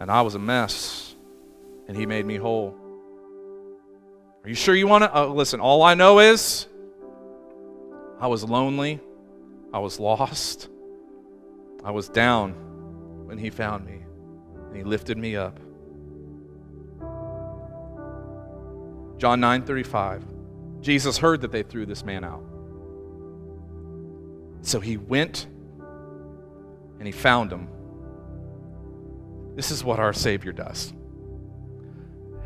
and 0.00 0.10
I 0.10 0.22
was 0.22 0.34
a 0.34 0.38
mess, 0.38 1.14
and 1.86 1.96
He 1.96 2.04
made 2.04 2.26
me 2.26 2.36
whole. 2.36 2.76
Are 4.44 4.48
you 4.48 4.54
sure 4.54 4.74
you 4.74 4.86
want 4.86 5.04
to? 5.04 5.16
Uh, 5.16 5.26
listen. 5.26 5.60
All 5.60 5.82
I 5.82 5.94
know 5.94 6.18
is 6.18 6.66
I 8.20 8.26
was 8.26 8.44
lonely, 8.44 9.00
I 9.72 9.78
was 9.78 10.00
lost, 10.00 10.68
I 11.84 11.90
was 11.90 12.08
down 12.08 12.52
when 13.26 13.38
He 13.38 13.50
found 13.50 13.84
me, 13.84 14.00
and 14.68 14.76
He 14.76 14.82
lifted 14.82 15.18
me 15.18 15.36
up. 15.36 15.58
John 19.18 19.40
9:35. 19.40 20.22
Jesus 20.80 21.18
heard 21.18 21.40
that 21.40 21.50
they 21.50 21.62
threw 21.62 21.86
this 21.86 22.04
man 22.04 22.24
out. 22.24 22.42
So 24.62 24.80
he 24.80 24.96
went 24.96 25.46
and 26.98 27.06
he 27.06 27.12
found 27.12 27.52
him. 27.52 27.68
This 29.56 29.70
is 29.70 29.82
what 29.82 29.98
our 29.98 30.12
Savior 30.12 30.52
does. 30.52 30.92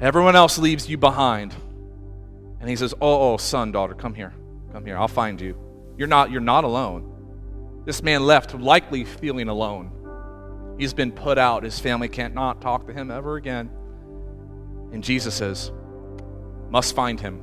Everyone 0.00 0.34
else 0.34 0.58
leaves 0.58 0.88
you 0.88 0.96
behind. 0.96 1.54
And 2.60 2.68
he 2.68 2.76
says, 2.76 2.94
Oh, 3.00 3.32
oh, 3.32 3.36
son, 3.36 3.72
daughter, 3.72 3.94
come 3.94 4.14
here. 4.14 4.32
Come 4.72 4.86
here. 4.86 4.96
I'll 4.96 5.08
find 5.08 5.40
you. 5.40 5.56
You're 5.98 6.08
not, 6.08 6.30
you're 6.30 6.40
not 6.40 6.64
alone. 6.64 7.11
This 7.84 8.02
man 8.02 8.26
left, 8.26 8.54
likely 8.54 9.04
feeling 9.04 9.48
alone. 9.48 9.90
He's 10.78 10.94
been 10.94 11.12
put 11.12 11.38
out. 11.38 11.64
His 11.64 11.78
family 11.78 12.08
can't 12.08 12.34
not 12.34 12.60
talk 12.60 12.86
to 12.86 12.92
him 12.92 13.10
ever 13.10 13.36
again. 13.36 13.70
And 14.92 15.02
Jesus 15.02 15.34
says, 15.34 15.72
must 16.72 16.96
find 16.96 17.20
him. 17.20 17.40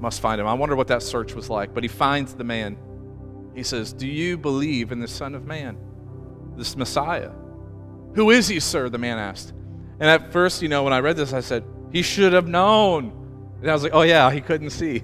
Must 0.00 0.20
find 0.20 0.40
him. 0.40 0.48
I 0.48 0.54
wonder 0.54 0.74
what 0.74 0.88
that 0.88 1.00
search 1.00 1.34
was 1.34 1.48
like. 1.48 1.72
But 1.72 1.84
he 1.84 1.88
finds 1.88 2.34
the 2.34 2.42
man. 2.42 2.76
He 3.54 3.62
says, 3.62 3.92
Do 3.92 4.08
you 4.08 4.36
believe 4.36 4.90
in 4.90 4.98
the 4.98 5.06
Son 5.06 5.36
of 5.36 5.46
Man, 5.46 5.78
this 6.56 6.76
Messiah? 6.76 7.30
Who 8.14 8.30
is 8.30 8.48
he, 8.48 8.58
sir? 8.58 8.88
The 8.88 8.98
man 8.98 9.18
asked. 9.18 9.52
And 10.00 10.10
at 10.10 10.32
first, 10.32 10.60
you 10.60 10.68
know, 10.68 10.82
when 10.82 10.92
I 10.92 10.98
read 10.98 11.16
this, 11.16 11.32
I 11.32 11.40
said, 11.40 11.62
He 11.92 12.02
should 12.02 12.32
have 12.32 12.48
known. 12.48 13.12
And 13.60 13.70
I 13.70 13.74
was 13.74 13.84
like, 13.84 13.94
Oh, 13.94 14.02
yeah, 14.02 14.28
he 14.32 14.40
couldn't 14.40 14.70
see. 14.70 15.02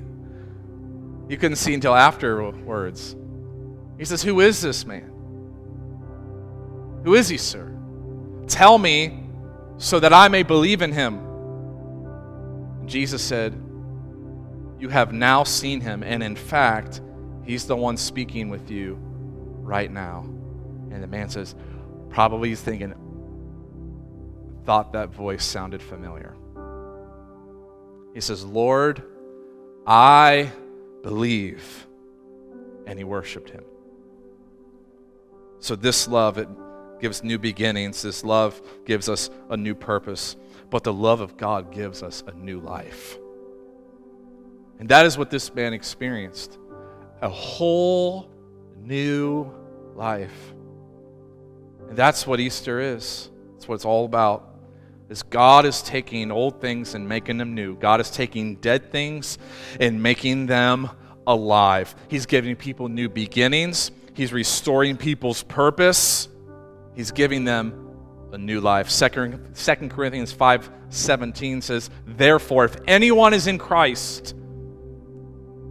He 1.28 1.36
couldn't 1.36 1.56
see 1.56 1.74
until 1.74 1.94
afterwards. 1.94 3.14
He 3.98 4.04
says, 4.04 4.22
Who 4.22 4.40
is 4.40 4.60
this 4.60 4.84
man? 4.84 5.12
Who 7.04 7.14
is 7.14 7.28
he, 7.28 7.38
sir? 7.38 7.72
Tell 8.46 8.78
me 8.78 9.24
so 9.78 10.00
that 10.00 10.12
I 10.12 10.28
may 10.28 10.42
believe 10.42 10.82
in 10.82 10.92
him. 10.92 11.22
Jesus 12.86 13.22
said, 13.22 13.54
You 14.78 14.88
have 14.88 15.12
now 15.12 15.44
seen 15.44 15.80
him, 15.80 16.02
and 16.02 16.22
in 16.22 16.36
fact, 16.36 17.00
he's 17.44 17.66
the 17.66 17.76
one 17.76 17.96
speaking 17.96 18.48
with 18.48 18.70
you 18.70 18.98
right 19.00 19.90
now. 19.90 20.20
And 20.90 21.02
the 21.02 21.06
man 21.06 21.28
says, 21.28 21.54
Probably 22.10 22.50
he's 22.50 22.60
thinking, 22.60 22.94
thought 24.64 24.92
that 24.92 25.10
voice 25.10 25.44
sounded 25.44 25.80
familiar. 25.80 26.34
He 28.14 28.20
says, 28.20 28.44
Lord, 28.44 29.02
I 29.86 30.50
believe. 31.02 31.86
And 32.86 32.98
he 32.98 33.04
worshiped 33.04 33.50
him. 33.50 33.64
So, 35.66 35.76
this 35.76 36.08
love, 36.08 36.38
it 36.38 36.48
gives 37.00 37.22
new 37.22 37.38
beginnings. 37.38 38.02
This 38.02 38.24
love 38.24 38.60
gives 38.84 39.08
us 39.08 39.30
a 39.50 39.56
new 39.56 39.74
purpose 39.74 40.36
but 40.70 40.84
the 40.84 40.92
love 40.92 41.20
of 41.20 41.36
God 41.36 41.72
gives 41.72 42.02
us 42.02 42.22
a 42.26 42.32
new 42.32 42.60
life. 42.60 43.18
And 44.78 44.88
that 44.88 45.06
is 45.06 45.16
what 45.16 45.30
this 45.30 45.54
man 45.54 45.72
experienced 45.72 46.58
a 47.22 47.28
whole 47.28 48.30
new 48.82 49.50
life. 49.94 50.52
And 51.88 51.96
that's 51.96 52.26
what 52.26 52.40
Easter 52.40 52.80
is. 52.80 53.30
That's 53.54 53.66
what 53.66 53.76
it's 53.76 53.84
all 53.84 54.04
about. 54.04 54.50
Is 55.08 55.22
God 55.22 55.64
is 55.64 55.82
taking 55.82 56.30
old 56.30 56.60
things 56.60 56.94
and 56.94 57.08
making 57.08 57.38
them 57.38 57.54
new. 57.54 57.76
God 57.76 58.00
is 58.00 58.10
taking 58.10 58.56
dead 58.56 58.90
things 58.90 59.38
and 59.80 60.02
making 60.02 60.46
them 60.46 60.90
alive. 61.26 61.94
He's 62.08 62.26
giving 62.26 62.56
people 62.56 62.88
new 62.88 63.08
beginnings. 63.08 63.92
He's 64.16 64.32
restoring 64.32 64.96
people's 64.96 65.42
purpose. 65.42 66.28
He's 66.94 67.10
giving 67.10 67.44
them 67.44 67.86
a 68.32 68.38
new 68.38 68.62
life. 68.62 68.88
2 68.88 69.08
Corinthians 69.90 70.32
5 70.32 70.70
17 70.88 71.60
says, 71.60 71.90
Therefore, 72.06 72.64
if 72.64 72.76
anyone 72.86 73.34
is 73.34 73.46
in 73.46 73.58
Christ, 73.58 74.34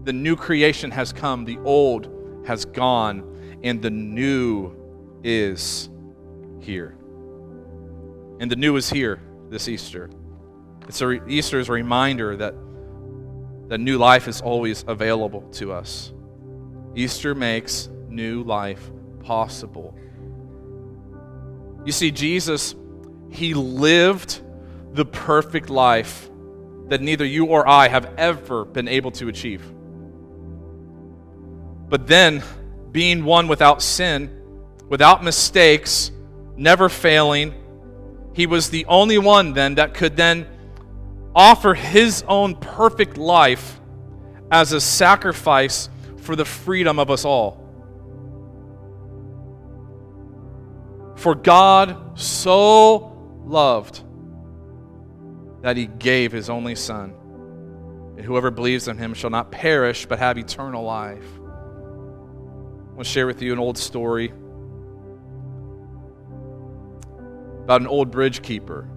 the 0.04 0.14
new 0.14 0.36
creation 0.36 0.92
has 0.92 1.12
come, 1.12 1.46
the 1.46 1.58
old 1.64 2.44
has 2.46 2.66
gone, 2.66 3.60
and 3.64 3.82
the 3.82 3.90
new 3.90 4.76
is 5.24 5.90
here. 6.60 6.96
And 8.40 8.52
the 8.52 8.56
new 8.56 8.76
is 8.76 8.92
here 8.92 9.22
this 9.50 9.68
Easter. 9.68 10.12
It's 10.88 11.02
a, 11.02 11.28
Easter 11.28 11.60
is 11.60 11.70
a 11.70 11.72
reminder 11.72 12.38
that, 12.38 12.54
that 13.70 13.80
new 13.80 13.98
life 13.98 14.28
is 14.28 14.40
always 14.42 14.86
available 14.88 15.42
to 15.54 15.72
us. 15.72 16.14
Easter 16.96 17.34
makes 17.34 17.90
new 18.16 18.44
life 18.44 18.90
possible. 19.20 19.96
You 21.86 21.92
see, 21.92 22.12
Jesus, 22.12 22.76
he 23.30 23.54
lived 23.54 24.42
the 24.94 25.06
perfect 25.06 25.70
life 25.70 26.30
that 26.88 27.02
neither 27.02 27.26
you 27.26 27.46
or 27.46 27.68
I 27.68 27.88
have 27.88 28.14
ever 28.18 28.66
been 28.66 28.88
able 28.88 29.12
to 29.12 29.28
achieve. 29.28 29.64
But 31.90 32.08
then, 32.08 32.44
being 32.92 33.26
one 33.26 33.48
without 33.48 33.82
sin, 33.82 34.42
without 34.88 35.24
mistakes, 35.24 36.12
never 36.56 36.90
failing, 36.90 37.54
he 38.34 38.48
was 38.48 38.70
the 38.70 38.86
only 38.86 39.18
one 39.18 39.54
then 39.54 39.76
that 39.76 39.94
could 39.94 40.16
then 40.16 40.48
offer 41.36 41.74
his 41.74 42.24
own 42.28 42.56
perfect 42.56 43.18
life 43.18 43.80
as 44.52 44.72
a 44.72 44.82
sacrifice 44.82 45.90
for 46.18 46.36
the 46.36 46.46
freedom 46.46 46.98
of 46.98 47.12
us 47.12 47.26
all. 47.26 47.65
For 51.16 51.36
God 51.36 52.20
so 52.20 53.14
loved 53.46 54.04
that 55.62 55.78
he 55.78 55.88
gave 55.88 56.32
his 56.32 56.50
only 56.50 56.76
Son. 56.76 57.14
And 58.18 58.26
whoever 58.26 58.52
believes 58.52 58.88
in 58.88 58.98
him 58.98 59.14
shall 59.14 59.30
not 59.30 59.52
perish, 59.52 60.06
but 60.06 60.20
have 60.20 60.38
eternal 60.38 60.84
life. 60.84 61.26
I 61.38 62.94
want 62.94 63.00
to 63.00 63.12
share 63.12 63.28
with 63.28 63.42
you 63.42 63.52
an 63.52 63.60
old 63.60 63.78
story 63.78 64.32
about 67.64 67.82
an 67.82 67.88
old 67.88 68.12
bridge 68.12 68.42
keeper. 68.44 68.88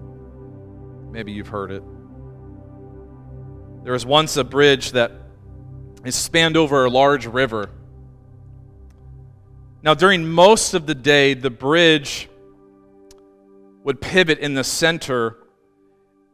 Maybe 1.11 1.31
you've 1.31 1.47
heard 1.47 1.71
it. 1.71 1.83
There 3.83 3.93
was 3.93 4.05
once 4.05 4.37
a 4.37 4.43
bridge 4.43 4.91
that 4.91 5.11
is 6.05 6.15
spanned 6.15 6.55
over 6.55 6.85
a 6.85 6.89
large 6.89 7.25
river. 7.25 7.71
Now, 9.81 9.93
during 9.93 10.27
most 10.27 10.73
of 10.73 10.85
the 10.85 10.95
day, 10.95 11.33
the 11.33 11.49
bridge 11.49 12.27
would 13.83 14.01
pivot 14.01 14.39
in 14.39 14.53
the 14.53 14.63
center 14.63 15.37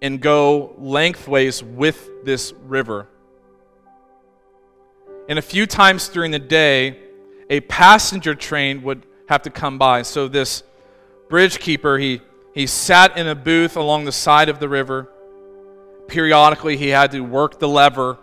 and 0.02 0.20
go 0.20 0.74
lengthways 0.80 1.64
with 1.64 2.10
this 2.24 2.54
river. 2.64 3.08
And 5.30 5.38
a 5.38 5.44
few 5.44 5.68
times 5.68 6.10
during 6.10 6.32
the 6.32 6.40
day, 6.40 7.00
a 7.50 7.60
passenger 7.62 8.34
train 8.34 8.82
would 8.82 9.06
have 9.30 9.44
to 9.44 9.52
come 9.52 9.78
by. 9.78 10.02
So 10.02 10.28
this 10.28 10.64
bridge 11.30 11.60
keeper, 11.60 12.00
he, 12.00 12.22
he 12.56 12.66
sat 12.66 13.16
in 13.16 13.28
a 13.28 13.36
booth 13.36 13.78
along 13.78 14.06
the 14.06 14.12
side 14.12 14.50
of 14.50 14.60
the 14.60 14.70
river. 14.70 15.12
Periodically, 16.08 16.78
he 16.78 16.90
had 16.90 17.12
to 17.12 17.22
work 17.22 17.60
the 17.60 17.68
lever 17.68 18.18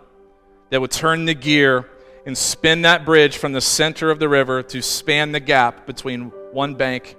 that 0.69 0.81
would 0.81 0.91
turn 0.91 1.25
the 1.25 1.33
gear 1.33 1.89
and 2.25 2.37
spin 2.37 2.83
that 2.83 3.05
bridge 3.05 3.37
from 3.37 3.51
the 3.51 3.61
center 3.61 4.09
of 4.09 4.19
the 4.19 4.29
river 4.29 4.63
to 4.63 4.81
span 4.81 5.31
the 5.31 5.39
gap 5.39 5.85
between 5.85 6.31
one 6.51 6.75
bank 6.75 7.15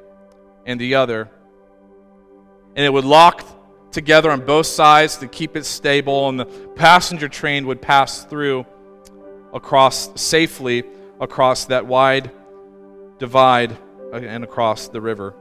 and 0.66 0.80
the 0.80 0.94
other. 0.94 1.30
And 2.74 2.84
it 2.84 2.92
would 2.92 3.04
lock 3.04 3.44
together 3.92 4.30
on 4.30 4.44
both 4.44 4.66
sides 4.66 5.18
to 5.18 5.28
keep 5.28 5.56
it 5.56 5.64
stable, 5.64 6.28
and 6.28 6.40
the 6.40 6.46
passenger 6.46 7.28
train 7.28 7.66
would 7.66 7.80
pass 7.80 8.24
through 8.24 8.66
across 9.52 10.20
safely 10.20 10.82
across 11.20 11.66
that 11.66 11.86
wide 11.86 12.30
divide 13.18 13.72
uh, 14.12 14.16
and 14.16 14.44
across 14.44 14.88
the 14.88 15.00
river. 15.00 15.34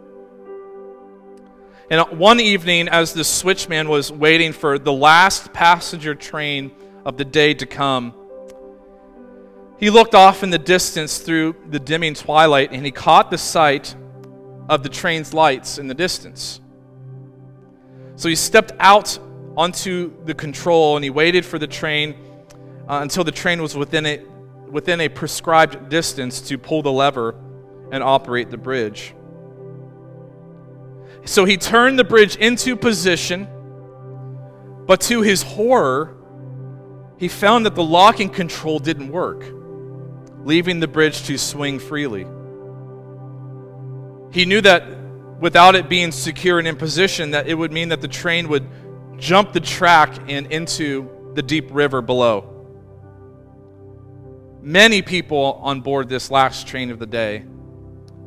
And 1.89 2.01
one 2.17 2.39
evening, 2.39 2.87
as 2.87 3.13
the 3.13 3.23
switchman 3.23 3.87
was 3.87 4.11
waiting 4.11 4.53
for 4.53 4.79
the 4.79 4.93
last 4.93 5.51
passenger 5.51 6.15
train 6.15 6.71
of 7.05 7.17
the 7.17 7.25
day 7.25 7.53
to 7.55 7.65
come, 7.65 8.13
he 9.83 9.89
looked 9.89 10.15
off 10.15 10.43
in 10.43 10.49
the 10.49 10.57
distance 10.57 11.17
through 11.17 11.57
the 11.69 11.77
dimming 11.77 12.13
twilight 12.13 12.71
and 12.71 12.85
he 12.85 12.89
caught 12.89 13.29
the 13.29 13.37
sight 13.37 13.93
of 14.69 14.81
the 14.81 14.87
train's 14.87 15.33
lights 15.33 15.77
in 15.77 15.87
the 15.87 15.93
distance. 15.93 16.61
So 18.15 18.29
he 18.29 18.35
stepped 18.35 18.71
out 18.79 19.19
onto 19.57 20.13
the 20.23 20.33
control 20.33 20.95
and 20.95 21.03
he 21.03 21.09
waited 21.09 21.45
for 21.45 21.59
the 21.59 21.67
train 21.67 22.15
uh, 22.87 22.99
until 23.01 23.25
the 23.25 23.31
train 23.33 23.61
was 23.61 23.75
within 23.75 24.05
a, 24.05 24.23
within 24.71 25.01
a 25.01 25.09
prescribed 25.09 25.89
distance 25.89 26.39
to 26.47 26.57
pull 26.57 26.81
the 26.81 26.89
lever 26.89 27.35
and 27.91 28.01
operate 28.01 28.51
the 28.51 28.57
bridge. 28.57 29.13
So 31.25 31.43
he 31.43 31.57
turned 31.57 31.99
the 31.99 32.05
bridge 32.05 32.37
into 32.37 32.77
position, 32.77 33.49
but 34.85 35.01
to 35.01 35.23
his 35.23 35.43
horror, 35.43 36.15
he 37.17 37.27
found 37.27 37.65
that 37.65 37.75
the 37.75 37.83
locking 37.83 38.29
control 38.29 38.79
didn't 38.79 39.09
work, 39.09 39.43
leaving 40.43 40.79
the 40.79 40.87
bridge 40.87 41.23
to 41.23 41.37
swing 41.37 41.79
freely. 41.79 42.25
He 44.31 44.45
knew 44.45 44.61
that 44.61 44.83
without 45.39 45.75
it 45.75 45.89
being 45.89 46.11
secure 46.11 46.59
and 46.59 46.67
in 46.67 46.75
position, 46.75 47.31
that 47.31 47.47
it 47.47 47.53
would 47.53 47.71
mean 47.71 47.89
that 47.89 48.01
the 48.01 48.07
train 48.07 48.47
would 48.49 48.67
jump 49.17 49.53
the 49.53 49.59
track 49.59 50.29
and 50.29 50.51
into 50.51 51.09
the 51.33 51.41
deep 51.41 51.67
river 51.71 52.01
below. 52.01 52.49
Many 54.61 55.01
people 55.01 55.59
on 55.61 55.81
board 55.81 56.07
this 56.07 56.31
last 56.31 56.67
train 56.67 56.89
of 56.89 56.99
the 56.99 57.05
day 57.05 57.45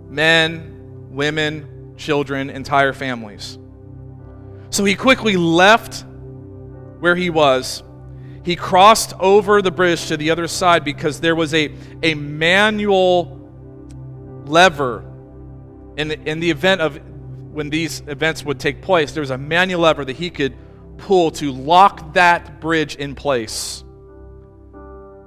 men, 0.09 1.09
women, 1.11 1.95
children, 1.97 2.51
entire 2.51 2.93
families. 2.93 3.59
So 4.71 4.85
he 4.85 4.95
quickly 4.95 5.37
left 5.37 6.05
where 7.01 7.17
he 7.17 7.31
was. 7.31 7.83
He 8.47 8.55
crossed 8.55 9.13
over 9.19 9.61
the 9.61 9.73
bridge 9.73 10.07
to 10.07 10.17
the 10.17 10.31
other 10.31 10.47
side 10.47 10.85
because 10.85 11.19
there 11.19 11.35
was 11.35 11.53
a, 11.53 11.75
a 12.05 12.15
manual 12.15 13.41
lever 14.45 15.01
in 15.97 16.07
the, 16.07 16.31
in 16.31 16.39
the 16.39 16.53
event 16.53 16.81
of 16.81 17.01
when 17.53 17.71
these 17.71 18.05
events 18.07 18.45
would 18.45 18.61
take 18.61 18.83
place, 18.83 19.11
there 19.11 19.21
was 19.21 19.33
a 19.33 19.37
manual 19.37 19.81
lever 19.81 20.05
that 20.05 20.15
he 20.15 20.31
could 20.31 20.55
pull 20.97 21.33
to 21.33 21.51
lock 21.51 22.15
that 22.15 22.61
bridge 22.61 22.95
in 22.95 23.17
place. 23.17 23.83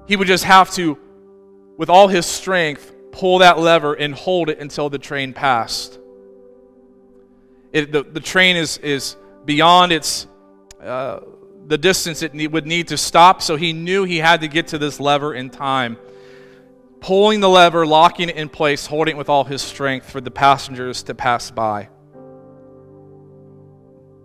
He 0.07 0.15
would 0.15 0.27
just 0.27 0.45
have 0.45 0.71
to, 0.75 0.97
with 1.75 1.89
all 1.89 2.07
his 2.07 2.25
strength, 2.25 2.89
pull 3.11 3.39
that 3.39 3.59
lever 3.59 3.95
and 3.95 4.15
hold 4.15 4.47
it 4.47 4.59
until 4.59 4.89
the 4.89 4.97
train 4.97 5.33
passed. 5.33 5.99
It, 7.73 7.91
the, 7.91 8.03
the 8.03 8.21
train 8.21 8.55
is, 8.55 8.77
is 8.77 9.17
beyond 9.43 9.91
its, 9.91 10.25
uh, 10.81 11.19
the 11.69 11.77
distance 11.77 12.21
it 12.21 12.51
would 12.51 12.67
need 12.67 12.89
to 12.89 12.97
stop, 12.97 13.41
so 13.41 13.55
he 13.55 13.71
knew 13.71 14.03
he 14.03 14.17
had 14.17 14.41
to 14.41 14.49
get 14.49 14.67
to 14.67 14.77
this 14.77 14.99
lever 14.99 15.33
in 15.33 15.49
time 15.49 15.97
pulling 17.01 17.39
the 17.39 17.49
lever, 17.49 17.85
locking 17.85 18.29
it 18.29 18.35
in 18.35 18.49
place, 18.49 18.85
holding 18.85 19.15
it 19.15 19.17
with 19.17 19.29
all 19.29 19.43
his 19.43 19.61
strength 19.61 20.09
for 20.09 20.21
the 20.21 20.31
passengers 20.31 21.03
to 21.03 21.15
pass 21.15 21.51
by. 21.51 21.89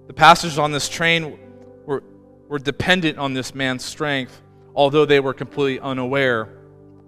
The 0.06 0.12
passengers 0.12 0.58
on 0.58 0.72
this 0.72 0.88
train 0.88 1.38
were, 1.86 2.02
were 2.48 2.58
dependent 2.58 3.18
on 3.18 3.32
this 3.32 3.54
man's 3.54 3.84
strength, 3.84 4.40
although 4.74 5.04
they 5.04 5.20
were 5.20 5.34
completely 5.34 5.80
unaware 5.80 6.48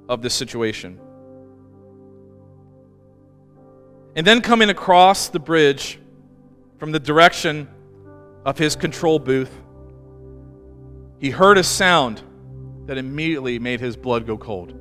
of 0.09 0.23
the 0.23 0.31
situation. 0.31 1.01
And 4.15 4.27
then 4.27 4.41
coming 4.41 4.71
across 4.71 5.29
the 5.29 5.39
bridge 5.39 5.99
from 6.79 6.91
the 6.91 7.01
direction 7.01 7.69
of 8.47 8.57
his 8.57 8.77
control 8.77 9.19
booth, 9.19 9.53
he 11.19 11.31
heard 11.31 11.59
a 11.59 11.63
sound 11.63 12.23
that 12.87 12.99
immediately 12.99 13.59
made 13.59 13.81
his 13.81 13.97
blood 13.97 14.27
go 14.27 14.37
cold. 14.37 14.75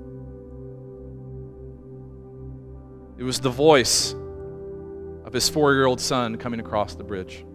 It 3.18 3.24
was 3.24 3.40
the 3.40 3.50
voice 3.50 4.14
of 5.24 5.32
his 5.34 5.50
four 5.50 5.74
year 5.74 5.86
old 5.86 6.02
son 6.02 6.38
coming 6.38 6.60
across 6.60 6.96
the 6.96 7.04
bridge. 7.04 7.46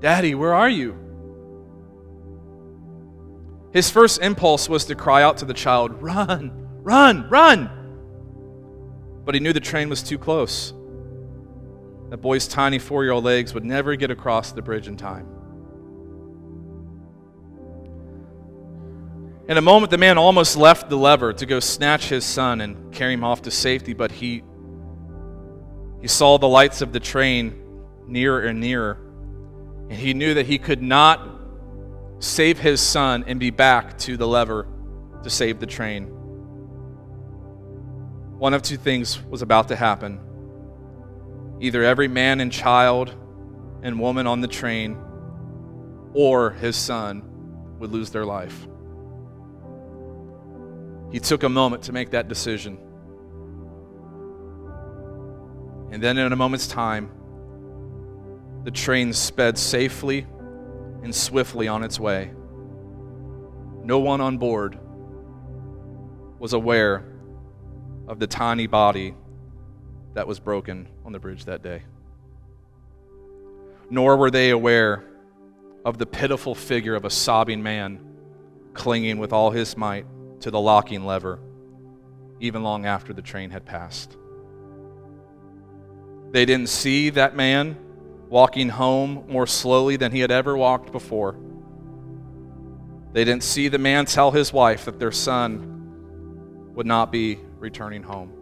Daddy, 0.00 0.34
where 0.34 0.54
are 0.54 0.68
you? 0.68 0.96
His 3.72 3.90
first 3.90 4.20
impulse 4.22 4.68
was 4.68 4.84
to 4.86 4.94
cry 4.94 5.22
out 5.22 5.38
to 5.38 5.44
the 5.44 5.54
child, 5.54 6.00
Run, 6.02 6.68
run, 6.82 7.28
run! 7.28 7.70
But 9.24 9.34
he 9.34 9.40
knew 9.40 9.52
the 9.52 9.60
train 9.60 9.88
was 9.88 10.02
too 10.02 10.18
close. 10.18 10.72
That 12.10 12.18
boy's 12.18 12.48
tiny 12.48 12.78
four 12.78 13.04
year 13.04 13.12
old 13.12 13.24
legs 13.24 13.52
would 13.52 13.64
never 13.64 13.96
get 13.96 14.10
across 14.10 14.52
the 14.52 14.62
bridge 14.62 14.88
in 14.88 14.96
time. 14.96 15.26
In 19.48 19.56
a 19.56 19.62
moment, 19.62 19.90
the 19.90 19.96
man 19.96 20.18
almost 20.18 20.58
left 20.58 20.90
the 20.90 20.96
lever 20.96 21.32
to 21.32 21.46
go 21.46 21.58
snatch 21.58 22.10
his 22.10 22.22
son 22.22 22.60
and 22.60 22.92
carry 22.92 23.14
him 23.14 23.24
off 23.24 23.40
to 23.42 23.50
safety, 23.50 23.94
but 23.94 24.12
he, 24.12 24.44
he 26.02 26.06
saw 26.06 26.36
the 26.36 26.46
lights 26.46 26.82
of 26.82 26.92
the 26.92 27.00
train 27.00 27.64
nearer 28.06 28.42
and 28.42 28.60
nearer, 28.60 28.98
and 29.88 29.94
he 29.94 30.12
knew 30.12 30.34
that 30.34 30.44
he 30.44 30.58
could 30.58 30.82
not 30.82 31.26
save 32.18 32.58
his 32.58 32.78
son 32.78 33.24
and 33.26 33.40
be 33.40 33.48
back 33.48 33.96
to 33.96 34.18
the 34.18 34.26
lever 34.26 34.66
to 35.22 35.30
save 35.30 35.60
the 35.60 35.66
train. 35.66 36.08
One 38.38 38.52
of 38.52 38.60
two 38.60 38.76
things 38.76 39.18
was 39.24 39.40
about 39.40 39.68
to 39.68 39.76
happen. 39.76 40.20
Either 41.58 41.82
every 41.82 42.06
man 42.06 42.40
and 42.40 42.52
child 42.52 43.14
and 43.82 43.98
woman 43.98 44.26
on 44.26 44.42
the 44.42 44.46
train 44.46 44.98
or 46.12 46.50
his 46.50 46.76
son 46.76 47.22
would 47.78 47.90
lose 47.90 48.10
their 48.10 48.26
life. 48.26 48.68
He 51.10 51.20
took 51.20 51.42
a 51.42 51.48
moment 51.48 51.84
to 51.84 51.92
make 51.92 52.10
that 52.10 52.28
decision. 52.28 52.78
And 55.90 56.02
then, 56.02 56.18
in 56.18 56.32
a 56.32 56.36
moment's 56.36 56.66
time, 56.66 57.10
the 58.64 58.70
train 58.70 59.12
sped 59.12 59.56
safely 59.56 60.26
and 61.02 61.14
swiftly 61.14 61.66
on 61.66 61.82
its 61.82 61.98
way. 61.98 62.30
No 63.82 64.00
one 64.00 64.20
on 64.20 64.36
board 64.36 64.78
was 66.38 66.52
aware 66.52 67.04
of 68.06 68.18
the 68.18 68.26
tiny 68.26 68.66
body 68.66 69.14
that 70.12 70.26
was 70.26 70.40
broken 70.40 70.88
on 71.06 71.12
the 71.12 71.18
bridge 71.18 71.46
that 71.46 71.62
day. 71.62 71.82
Nor 73.88 74.18
were 74.18 74.30
they 74.30 74.50
aware 74.50 75.04
of 75.86 75.96
the 75.96 76.04
pitiful 76.04 76.54
figure 76.54 76.94
of 76.94 77.06
a 77.06 77.10
sobbing 77.10 77.62
man 77.62 78.04
clinging 78.74 79.18
with 79.18 79.32
all 79.32 79.50
his 79.50 79.74
might 79.76 80.04
to 80.40 80.50
the 80.50 80.60
locking 80.60 81.04
lever, 81.04 81.38
even 82.40 82.62
long 82.62 82.86
after 82.86 83.12
the 83.12 83.22
train 83.22 83.50
had 83.50 83.64
passed. 83.64 84.16
They 86.30 86.44
didn't 86.44 86.68
see 86.68 87.10
that 87.10 87.34
man 87.34 87.76
walking 88.28 88.68
home 88.68 89.24
more 89.28 89.46
slowly 89.46 89.96
than 89.96 90.12
he 90.12 90.20
had 90.20 90.30
ever 90.30 90.56
walked 90.56 90.92
before. 90.92 91.36
They 93.12 93.24
didn't 93.24 93.42
see 93.42 93.68
the 93.68 93.78
man 93.78 94.04
tell 94.04 94.30
his 94.30 94.52
wife 94.52 94.84
that 94.84 94.98
their 94.98 95.12
son 95.12 96.72
would 96.74 96.86
not 96.86 97.10
be 97.10 97.38
returning 97.58 98.02
home. 98.02 98.32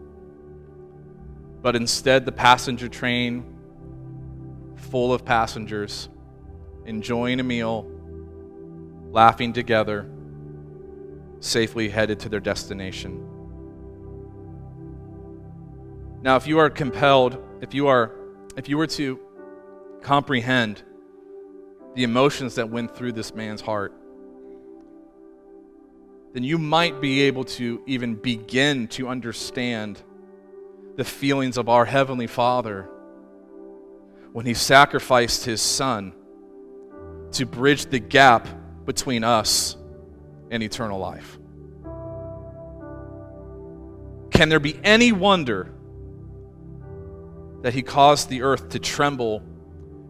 But 1.62 1.77
instead, 1.77 2.25
the 2.25 2.33
passenger 2.33 2.89
train, 2.89 3.45
full 4.91 5.12
of 5.12 5.25
passengers, 5.25 6.09
enjoying 6.85 7.41
a 7.41 7.43
meal, 7.43 7.91
laughing 9.11 9.53
together, 9.53 10.11
safely 11.47 11.88
headed 11.88 12.20
to 12.20 12.28
their 12.28 12.40
destination. 12.40 13.26
Now, 16.22 16.36
if 16.36 16.47
you 16.47 16.59
are 16.59 16.70
compelled, 16.70 17.42
if 17.61 17.72
you 17.72 17.86
are 17.86 18.12
if 18.57 18.68
you 18.68 18.78
were 18.78 18.86
to 18.88 19.20
comprehend 20.03 20.82
the 21.94 22.03
emotions 22.05 22.57
that 22.57 22.68
went 22.70 22.97
through 22.97 23.12
this 23.12 23.34
man's 23.34 23.61
heart, 23.61 23.92
then 26.32 26.42
you 26.42 26.59
might 26.59 27.01
be 27.01 27.22
able 27.22 27.44
to 27.44 27.82
even 27.86 28.14
begin 28.14 28.88
to 28.88 29.09
understand 29.09 30.03
the 30.97 31.05
feelings 31.05 31.57
of 31.59 31.68
our 31.68 31.84
Heavenly 31.84 32.26
Father 32.26 32.88
when 34.32 34.47
He 34.47 34.55
sacrificed 34.55 35.44
His 35.44 35.62
Son 35.62 36.12
to 37.32 37.47
bridge 37.47 37.86
the 37.86 37.99
gap 37.99 38.49
between 38.84 39.22
us 39.24 39.76
and 40.51 40.62
eternal 40.62 40.99
life. 40.99 41.38
Can 44.30 44.49
there 44.49 44.61
be 44.61 44.78
any 44.84 45.12
wonder 45.12 45.72
that 47.62 47.74
he 47.74 47.82
caused 47.82 48.28
the 48.28 48.42
earth 48.42 48.68
to 48.70 48.78
tremble 48.78 49.42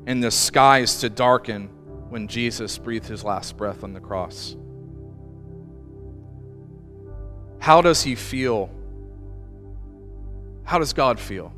and 0.06 0.22
the 0.22 0.30
skies 0.30 1.00
to 1.00 1.10
darken 1.10 1.68
when 2.08 2.28
Jesus 2.28 2.78
breathed 2.78 3.06
his 3.06 3.24
last 3.24 3.56
breath 3.56 3.82
on 3.82 3.92
the 3.92 4.00
cross. 4.00 4.56
How 7.58 7.82
does 7.82 8.02
he 8.02 8.14
feel? 8.14 8.70
How 10.64 10.78
does 10.78 10.92
God 10.92 11.18
feel? 11.18 11.48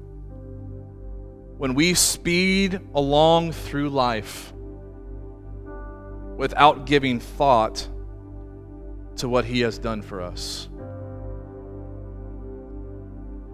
When 1.58 1.74
we 1.74 1.94
speed 1.94 2.80
along 2.94 3.52
through 3.52 3.90
life 3.90 4.52
without 6.36 6.86
giving 6.86 7.20
thought 7.20 7.88
to 9.18 9.28
what 9.28 9.44
he 9.44 9.60
has 9.60 9.78
done 9.78 10.02
for 10.02 10.20
us, 10.20 10.68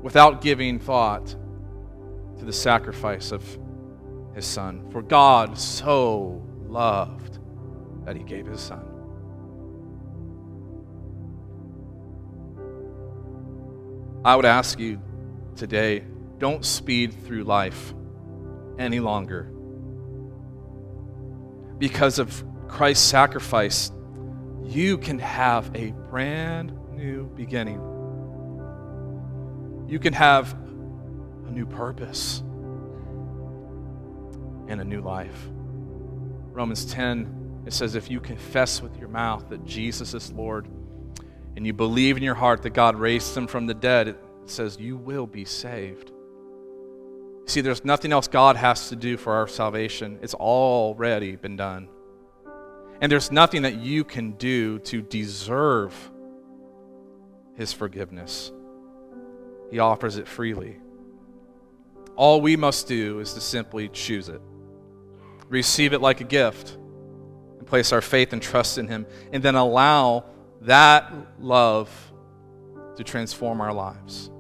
without 0.03 0.41
giving 0.41 0.79
thought 0.79 1.35
to 2.39 2.45
the 2.45 2.53
sacrifice 2.53 3.33
of 3.33 3.43
his 4.35 4.45
son. 4.45 4.89
For 4.91 5.03
God 5.03 5.59
so 5.59 6.43
loved 6.67 7.39
that 8.05 8.17
he 8.17 8.23
gave 8.23 8.47
his 8.47 8.61
son. 8.61 8.85
I 14.25 14.37
would 14.37 14.47
ask 14.47 14.79
you 14.79 15.01
today 15.57 16.05
don't 16.39 16.65
speed 16.65 17.13
through 17.25 17.45
life 17.45 17.95
any 18.79 19.01
longer. 19.01 19.51
Because 21.79 22.19
of 22.19 22.45
Christ's 22.69 23.07
sacrifice, 23.07 23.93
you 24.65 24.99
can 24.99 25.19
have 25.19 25.71
a 25.75 25.93
brand 26.11 26.73
new 26.93 27.27
beginning. 27.37 27.81
You 29.89 29.99
can 29.99 30.13
have 30.13 30.53
a 31.47 31.51
new 31.51 31.67
purpose 31.67 32.41
and 34.69 34.81
a 34.81 34.85
new 34.85 35.01
life. 35.01 35.49
Romans 36.53 36.85
10, 36.87 37.63
it 37.67 37.73
says, 37.73 37.95
If 37.95 38.11
you 38.11 38.21
confess 38.21 38.81
with 38.81 38.97
your 38.97 39.09
mouth 39.09 39.49
that 39.51 39.65
Jesus 39.65 40.15
is 40.15 40.33
Lord, 40.33 40.67
and 41.57 41.67
you 41.67 41.73
believe 41.73 42.17
in 42.17 42.23
your 42.23 42.35
heart 42.35 42.63
that 42.63 42.71
God 42.71 42.97
raised 42.97 43.37
him 43.37 43.47
from 43.47 43.67
the 43.67 43.75
dead, 43.75 44.09
it 44.09 44.19
says 44.47 44.79
you 44.79 44.97
will 44.97 45.27
be 45.27 45.45
saved. 45.45 46.11
See, 47.47 47.61
there's 47.61 47.85
nothing 47.85 48.13
else 48.13 48.27
God 48.27 48.57
has 48.57 48.89
to 48.89 48.97
do 48.97 49.17
for 49.17 49.35
our 49.35 49.47
salvation. 49.47 50.19
It's 50.23 50.35
already 50.35 51.37
been 51.37 51.57
done. 51.57 51.89
And 53.05 53.13
there's 53.13 53.31
nothing 53.31 53.61
that 53.63 53.75
you 53.75 54.03
can 54.03 54.31
do 54.31 54.79
to 54.79 55.03
deserve 55.03 55.95
his 57.55 57.71
forgiveness. 57.71 58.51
He 59.71 59.79
offers 59.79 60.17
it 60.17 60.27
freely. 60.27 60.79
All 62.17 62.41
we 62.41 62.57
must 62.57 62.89
do 62.89 63.21
is 63.21 63.35
to 63.35 63.43
simply 63.43 63.91
choose 63.91 64.31
it, 64.31 64.41
receive 65.51 65.93
it 65.93 66.01
like 66.01 66.23
a 66.23 66.25
gift, 66.25 66.79
and 67.59 67.67
place 67.67 67.93
our 67.93 68.01
faith 68.01 68.33
and 68.33 68.41
trust 68.41 68.79
in 68.79 68.89
him, 68.89 69.05
and 69.35 69.43
then 69.43 69.55
allow 69.55 70.25
that 70.63 71.13
love 71.39 71.91
to 72.97 73.05
transform 73.05 73.61
our 73.61 73.75
lives. 73.75 74.31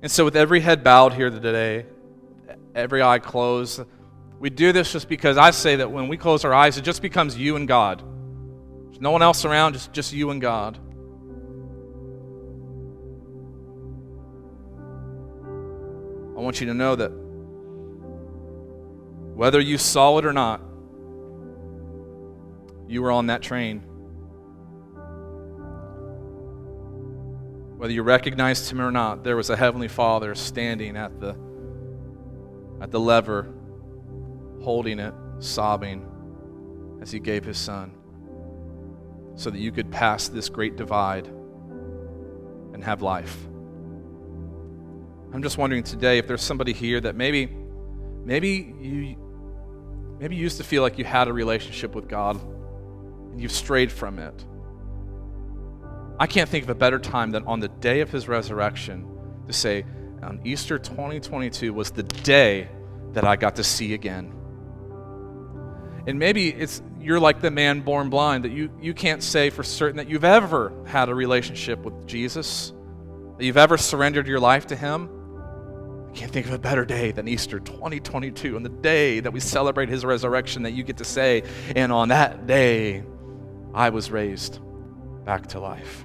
And 0.00 0.12
so, 0.12 0.24
with 0.24 0.36
every 0.36 0.60
head 0.60 0.84
bowed 0.84 1.12
here 1.12 1.28
today, 1.28 1.86
every 2.76 3.02
eye 3.02 3.18
closed, 3.18 3.80
we 4.40 4.48
do 4.48 4.72
this 4.72 4.90
just 4.90 5.06
because 5.06 5.36
I 5.36 5.50
say 5.50 5.76
that 5.76 5.92
when 5.92 6.08
we 6.08 6.16
close 6.16 6.46
our 6.46 6.54
eyes, 6.54 6.78
it 6.78 6.80
just 6.82 7.02
becomes 7.02 7.36
you 7.36 7.56
and 7.56 7.68
God. 7.68 8.02
There's 8.86 9.00
no 9.00 9.10
one 9.10 9.20
else 9.20 9.44
around, 9.44 9.74
just, 9.74 9.92
just 9.92 10.14
you 10.14 10.30
and 10.30 10.40
God. 10.40 10.78
I 16.38 16.40
want 16.40 16.58
you 16.58 16.68
to 16.68 16.74
know 16.74 16.96
that 16.96 17.10
whether 19.36 19.60
you 19.60 19.76
saw 19.76 20.16
it 20.16 20.24
or 20.24 20.32
not, 20.32 20.62
you 22.88 23.02
were 23.02 23.12
on 23.12 23.26
that 23.26 23.42
train. 23.42 23.80
Whether 27.76 27.92
you 27.92 28.02
recognized 28.02 28.70
him 28.70 28.80
or 28.80 28.90
not, 28.90 29.22
there 29.22 29.36
was 29.36 29.50
a 29.50 29.56
heavenly 29.56 29.88
Father 29.88 30.34
standing 30.34 30.96
at 30.96 31.20
the 31.20 31.36
at 32.80 32.90
the 32.90 32.98
lever, 32.98 33.52
holding 34.60 34.98
it, 34.98 35.14
sobbing 35.38 36.06
as 37.00 37.10
he 37.10 37.18
gave 37.18 37.44
his 37.44 37.58
son 37.58 37.92
so 39.34 39.50
that 39.50 39.58
you 39.58 39.72
could 39.72 39.90
pass 39.90 40.28
this 40.28 40.48
great 40.48 40.76
divide 40.76 41.26
and 41.26 42.84
have 42.84 43.02
life. 43.02 43.36
I'm 45.32 45.42
just 45.42 45.58
wondering 45.58 45.82
today 45.82 46.18
if 46.18 46.26
there's 46.26 46.42
somebody 46.42 46.72
here 46.72 47.00
that 47.00 47.14
maybe 47.14 47.48
maybe 48.24 48.74
you 48.80 49.16
maybe 50.18 50.36
you 50.36 50.42
used 50.42 50.58
to 50.58 50.64
feel 50.64 50.82
like 50.82 50.98
you 50.98 51.04
had 51.04 51.28
a 51.28 51.32
relationship 51.32 51.94
with 51.94 52.08
God 52.08 52.40
and 53.30 53.40
you've 53.40 53.52
strayed 53.52 53.90
from 53.90 54.18
it. 54.18 54.44
I 56.18 56.26
can't 56.26 56.50
think 56.50 56.64
of 56.64 56.70
a 56.70 56.74
better 56.74 56.98
time 56.98 57.30
than 57.30 57.46
on 57.46 57.60
the 57.60 57.68
day 57.68 58.00
of 58.00 58.10
his 58.10 58.28
resurrection 58.28 59.08
to 59.46 59.52
say, 59.52 59.86
on 60.22 60.40
Easter 60.44 60.78
2022 60.78 61.72
was 61.72 61.90
the 61.90 62.02
day 62.02 62.68
that 63.12 63.24
I 63.24 63.36
got 63.36 63.56
to 63.56 63.64
see 63.64 63.94
again. 63.94 64.34
And 66.06 66.18
maybe 66.18 66.48
it's 66.48 66.82
you're 67.00 67.20
like 67.20 67.40
the 67.40 67.50
man 67.50 67.80
born 67.80 68.10
blind 68.10 68.44
that 68.44 68.52
you, 68.52 68.70
you 68.80 68.94
can't 68.94 69.22
say 69.22 69.50
for 69.50 69.62
certain 69.62 69.96
that 69.96 70.08
you've 70.08 70.24
ever 70.24 70.72
had 70.86 71.08
a 71.08 71.14
relationship 71.14 71.80
with 71.80 72.06
Jesus, 72.06 72.72
that 73.38 73.44
you've 73.44 73.56
ever 73.56 73.76
surrendered 73.76 74.26
your 74.26 74.40
life 74.40 74.66
to 74.68 74.76
him. 74.76 75.08
I 76.08 76.12
can't 76.12 76.32
think 76.32 76.46
of 76.46 76.52
a 76.52 76.58
better 76.58 76.84
day 76.84 77.12
than 77.12 77.28
Easter 77.28 77.60
2022 77.60 78.56
and 78.56 78.64
the 78.64 78.70
day 78.70 79.20
that 79.20 79.32
we 79.32 79.40
celebrate 79.40 79.88
his 79.88 80.04
resurrection 80.04 80.64
that 80.64 80.72
you 80.72 80.82
get 80.82 80.98
to 80.98 81.04
say, 81.04 81.44
and 81.76 81.92
on 81.92 82.08
that 82.08 82.46
day 82.46 83.04
I 83.72 83.90
was 83.90 84.10
raised 84.10 84.58
back 85.24 85.46
to 85.48 85.60
life. 85.60 86.04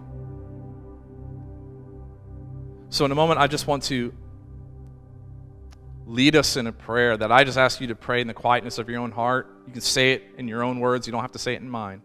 So, 2.89 3.03
in 3.03 3.11
a 3.11 3.15
moment, 3.15 3.39
I 3.39 3.47
just 3.47 3.67
want 3.67 3.83
to 3.83 4.13
lead 6.05 6.35
us 6.35 6.55
in 6.55 6.67
a 6.67 6.71
prayer 6.71 7.17
that 7.17 7.31
I 7.31 7.43
just 7.43 7.57
ask 7.57 7.81
you 7.81 7.87
to 7.87 7.95
pray 7.95 8.21
in 8.21 8.27
the 8.27 8.33
quietness 8.33 8.77
of 8.77 8.87
your 8.89 9.01
own 9.01 9.11
heart. 9.11 9.54
You 9.67 9.73
can 9.73 9.81
say 9.81 10.13
it 10.13 10.23
in 10.37 10.47
your 10.47 10.63
own 10.63 10.79
words, 10.79 11.07
you 11.07 11.11
don't 11.11 11.21
have 11.21 11.31
to 11.33 11.39
say 11.39 11.53
it 11.53 11.61
in 11.61 11.69
mine. 11.69 12.01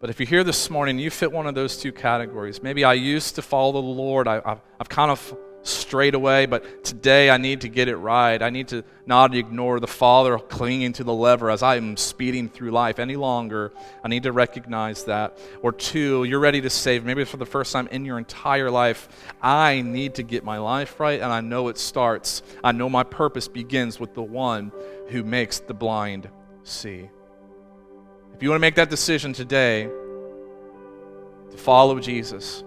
But 0.00 0.10
if 0.10 0.20
you're 0.20 0.28
here 0.28 0.44
this 0.44 0.70
morning, 0.70 0.98
you 0.98 1.10
fit 1.10 1.32
one 1.32 1.46
of 1.46 1.54
those 1.54 1.76
two 1.76 1.90
categories. 1.90 2.62
Maybe 2.62 2.84
I 2.84 2.94
used 2.94 3.34
to 3.34 3.42
follow 3.42 3.72
the 3.72 3.78
Lord, 3.78 4.28
I, 4.28 4.58
have 4.78 4.88
kind 4.88 5.10
of 5.10 5.36
strayed 5.62 6.14
away, 6.14 6.46
but 6.46 6.84
today 6.84 7.30
I 7.30 7.36
need 7.36 7.62
to 7.62 7.68
get 7.68 7.88
it 7.88 7.96
right. 7.96 8.40
I 8.40 8.50
need 8.50 8.68
to 8.68 8.84
not 9.06 9.34
ignore 9.34 9.80
the 9.80 9.88
Father 9.88 10.38
clinging 10.38 10.92
to 10.94 11.04
the 11.04 11.12
lever 11.12 11.50
as 11.50 11.64
I 11.64 11.76
am 11.76 11.96
speeding 11.96 12.48
through 12.48 12.70
life 12.70 13.00
any 13.00 13.16
longer. 13.16 13.72
I 14.04 14.08
need 14.08 14.22
to 14.22 14.32
recognize 14.32 15.04
that. 15.04 15.36
Or 15.62 15.72
two, 15.72 16.22
you're 16.24 16.38
ready 16.38 16.60
to 16.60 16.70
save, 16.70 17.04
maybe 17.04 17.24
for 17.24 17.36
the 17.36 17.46
first 17.46 17.72
time 17.72 17.88
in 17.88 18.04
your 18.04 18.18
entire 18.18 18.70
life. 18.70 19.08
I 19.42 19.80
need 19.80 20.14
to 20.14 20.22
get 20.22 20.44
my 20.44 20.58
life 20.58 21.00
right, 21.00 21.20
and 21.20 21.32
I 21.32 21.40
know 21.40 21.68
it 21.68 21.78
starts. 21.78 22.42
I 22.62 22.72
know 22.72 22.88
my 22.88 23.02
purpose 23.02 23.48
begins 23.48 23.98
with 23.98 24.14
the 24.14 24.22
one 24.22 24.72
who 25.08 25.24
makes 25.24 25.58
the 25.58 25.74
blind 25.74 26.28
see. 26.68 27.08
If 28.34 28.42
you 28.42 28.50
want 28.50 28.58
to 28.58 28.60
make 28.60 28.76
that 28.76 28.90
decision 28.90 29.32
today 29.32 29.84
to 31.50 31.56
follow 31.56 31.98
Jesus, 31.98 32.62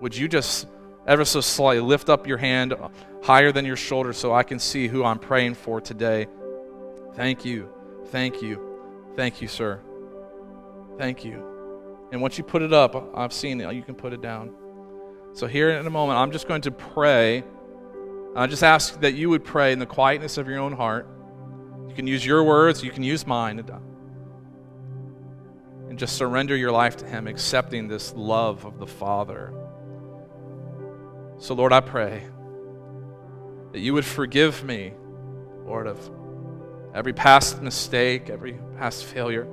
would 0.00 0.16
you 0.16 0.28
just 0.28 0.66
ever 1.06 1.24
so 1.24 1.40
slightly. 1.40 1.80
Lift 1.80 2.08
up 2.08 2.26
your 2.26 2.38
hand 2.38 2.74
higher 3.22 3.52
than 3.52 3.64
your 3.64 3.76
shoulder 3.76 4.12
so 4.12 4.32
I 4.32 4.42
can 4.42 4.58
see 4.58 4.88
who 4.88 5.04
I'm 5.04 5.18
praying 5.18 5.54
for 5.54 5.80
today. 5.80 6.26
Thank 7.14 7.44
you. 7.44 7.68
Thank 8.06 8.42
you. 8.42 8.60
Thank 9.16 9.42
you, 9.42 9.48
sir. 9.48 9.80
Thank 10.98 11.24
you. 11.24 12.08
And 12.12 12.20
once 12.20 12.38
you 12.38 12.44
put 12.44 12.62
it 12.62 12.72
up, 12.72 13.12
I've 13.16 13.32
seen 13.32 13.60
it. 13.60 13.74
You 13.74 13.82
can 13.82 13.94
put 13.94 14.12
it 14.12 14.20
down. 14.20 14.52
So, 15.32 15.46
here 15.46 15.70
in 15.70 15.86
a 15.86 15.90
moment, 15.90 16.18
I'm 16.18 16.32
just 16.32 16.48
going 16.48 16.62
to 16.62 16.72
pray. 16.72 17.44
I 18.34 18.46
just 18.46 18.64
ask 18.64 19.00
that 19.00 19.14
you 19.14 19.30
would 19.30 19.44
pray 19.44 19.72
in 19.72 19.78
the 19.78 19.86
quietness 19.86 20.38
of 20.38 20.48
your 20.48 20.58
own 20.58 20.72
heart. 20.72 21.08
You 21.90 21.96
can 21.96 22.06
use 22.06 22.24
your 22.24 22.44
words, 22.44 22.84
you 22.84 22.92
can 22.92 23.02
use 23.02 23.26
mine. 23.26 23.58
And 25.88 25.98
just 25.98 26.16
surrender 26.16 26.54
your 26.56 26.70
life 26.70 26.96
to 26.98 27.04
Him, 27.04 27.26
accepting 27.26 27.88
this 27.88 28.14
love 28.14 28.64
of 28.64 28.78
the 28.78 28.86
Father. 28.86 29.52
So, 31.38 31.54
Lord, 31.54 31.72
I 31.72 31.80
pray 31.80 32.22
that 33.72 33.80
you 33.80 33.92
would 33.92 34.04
forgive 34.04 34.62
me, 34.62 34.92
Lord, 35.66 35.88
of 35.88 35.98
every 36.94 37.12
past 37.12 37.60
mistake, 37.60 38.30
every 38.30 38.60
past 38.78 39.04
failure. 39.04 39.48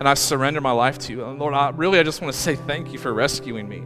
And 0.00 0.06
I 0.06 0.12
surrender 0.12 0.60
my 0.60 0.72
life 0.72 0.98
to 0.98 1.14
you. 1.14 1.24
And 1.24 1.38
Lord, 1.38 1.54
I, 1.54 1.70
really, 1.70 1.98
I 1.98 2.02
just 2.02 2.20
want 2.20 2.34
to 2.34 2.38
say 2.38 2.56
thank 2.56 2.92
you 2.92 2.98
for 2.98 3.14
rescuing 3.14 3.70
me. 3.70 3.84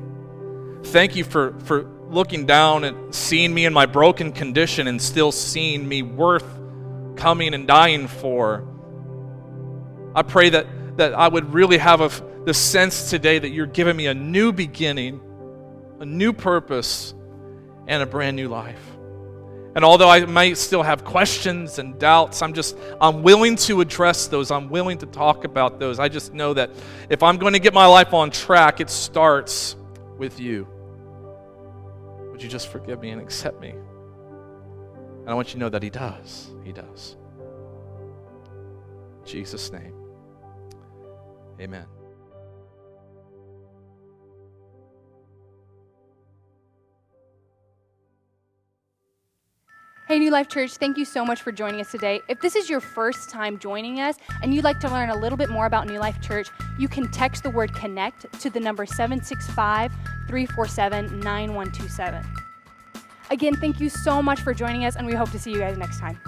Thank 0.90 1.14
you 1.14 1.22
for, 1.22 1.56
for 1.60 1.88
looking 2.12 2.46
down 2.46 2.84
and 2.84 3.14
seeing 3.14 3.52
me 3.52 3.64
in 3.64 3.72
my 3.72 3.86
broken 3.86 4.32
condition 4.32 4.86
and 4.86 5.00
still 5.00 5.32
seeing 5.32 5.88
me 5.88 6.02
worth 6.02 6.46
coming 7.16 7.54
and 7.54 7.66
dying 7.66 8.06
for. 8.06 8.66
I 10.14 10.22
pray 10.22 10.50
that, 10.50 10.66
that 10.98 11.14
I 11.14 11.28
would 11.28 11.52
really 11.54 11.78
have 11.78 12.00
a 12.00 12.10
the 12.44 12.54
sense 12.54 13.08
today 13.08 13.38
that 13.38 13.50
you're 13.50 13.66
giving 13.66 13.96
me 13.96 14.06
a 14.06 14.14
new 14.14 14.52
beginning, 14.52 15.20
a 16.00 16.04
new 16.04 16.32
purpose, 16.32 17.14
and 17.86 18.02
a 18.02 18.06
brand 18.06 18.36
new 18.36 18.48
life. 18.48 18.80
And 19.74 19.84
although 19.84 20.08
I 20.08 20.24
might 20.26 20.58
still 20.58 20.82
have 20.82 21.04
questions 21.04 21.78
and 21.78 21.98
doubts, 21.98 22.42
I'm 22.42 22.52
just 22.52 22.76
I'm 23.00 23.22
willing 23.22 23.56
to 23.56 23.80
address 23.80 24.26
those. 24.26 24.50
I'm 24.50 24.68
willing 24.68 24.98
to 24.98 25.06
talk 25.06 25.44
about 25.44 25.78
those. 25.78 25.98
I 25.98 26.08
just 26.08 26.34
know 26.34 26.52
that 26.54 26.70
if 27.08 27.22
I'm 27.22 27.38
going 27.38 27.54
to 27.54 27.58
get 27.58 27.72
my 27.72 27.86
life 27.86 28.12
on 28.12 28.30
track, 28.30 28.80
it 28.80 28.90
starts 28.90 29.76
with 30.18 30.40
you. 30.40 30.66
You 32.42 32.48
just 32.48 32.68
forgive 32.68 33.00
me 33.00 33.10
and 33.10 33.22
accept 33.22 33.60
me? 33.60 33.70
And 33.70 35.30
I 35.30 35.34
want 35.34 35.48
you 35.48 35.52
to 35.52 35.58
know 35.58 35.68
that 35.68 35.82
he 35.82 35.90
does. 35.90 36.50
He 36.64 36.72
does. 36.72 37.16
In 39.20 39.24
Jesus' 39.24 39.70
name. 39.70 39.94
Amen. 41.60 41.86
Hey, 50.12 50.18
New 50.18 50.30
Life 50.30 50.48
Church, 50.48 50.76
thank 50.76 50.98
you 50.98 51.06
so 51.06 51.24
much 51.24 51.40
for 51.40 51.52
joining 51.52 51.80
us 51.80 51.90
today. 51.90 52.20
If 52.28 52.38
this 52.42 52.54
is 52.54 52.68
your 52.68 52.80
first 52.80 53.30
time 53.30 53.58
joining 53.58 53.98
us 53.98 54.16
and 54.42 54.52
you'd 54.52 54.62
like 54.62 54.78
to 54.80 54.90
learn 54.90 55.08
a 55.08 55.16
little 55.16 55.38
bit 55.38 55.48
more 55.48 55.64
about 55.64 55.86
New 55.86 55.98
Life 55.98 56.20
Church, 56.20 56.50
you 56.78 56.86
can 56.86 57.10
text 57.10 57.44
the 57.44 57.48
word 57.48 57.72
connect 57.72 58.30
to 58.42 58.50
the 58.50 58.60
number 58.60 58.84
765 58.84 59.90
347 60.28 61.18
9127. 61.18 62.26
Again, 63.30 63.56
thank 63.56 63.80
you 63.80 63.88
so 63.88 64.22
much 64.22 64.42
for 64.42 64.52
joining 64.52 64.84
us, 64.84 64.96
and 64.96 65.06
we 65.06 65.14
hope 65.14 65.30
to 65.30 65.38
see 65.38 65.50
you 65.50 65.60
guys 65.60 65.78
next 65.78 65.98
time. 65.98 66.20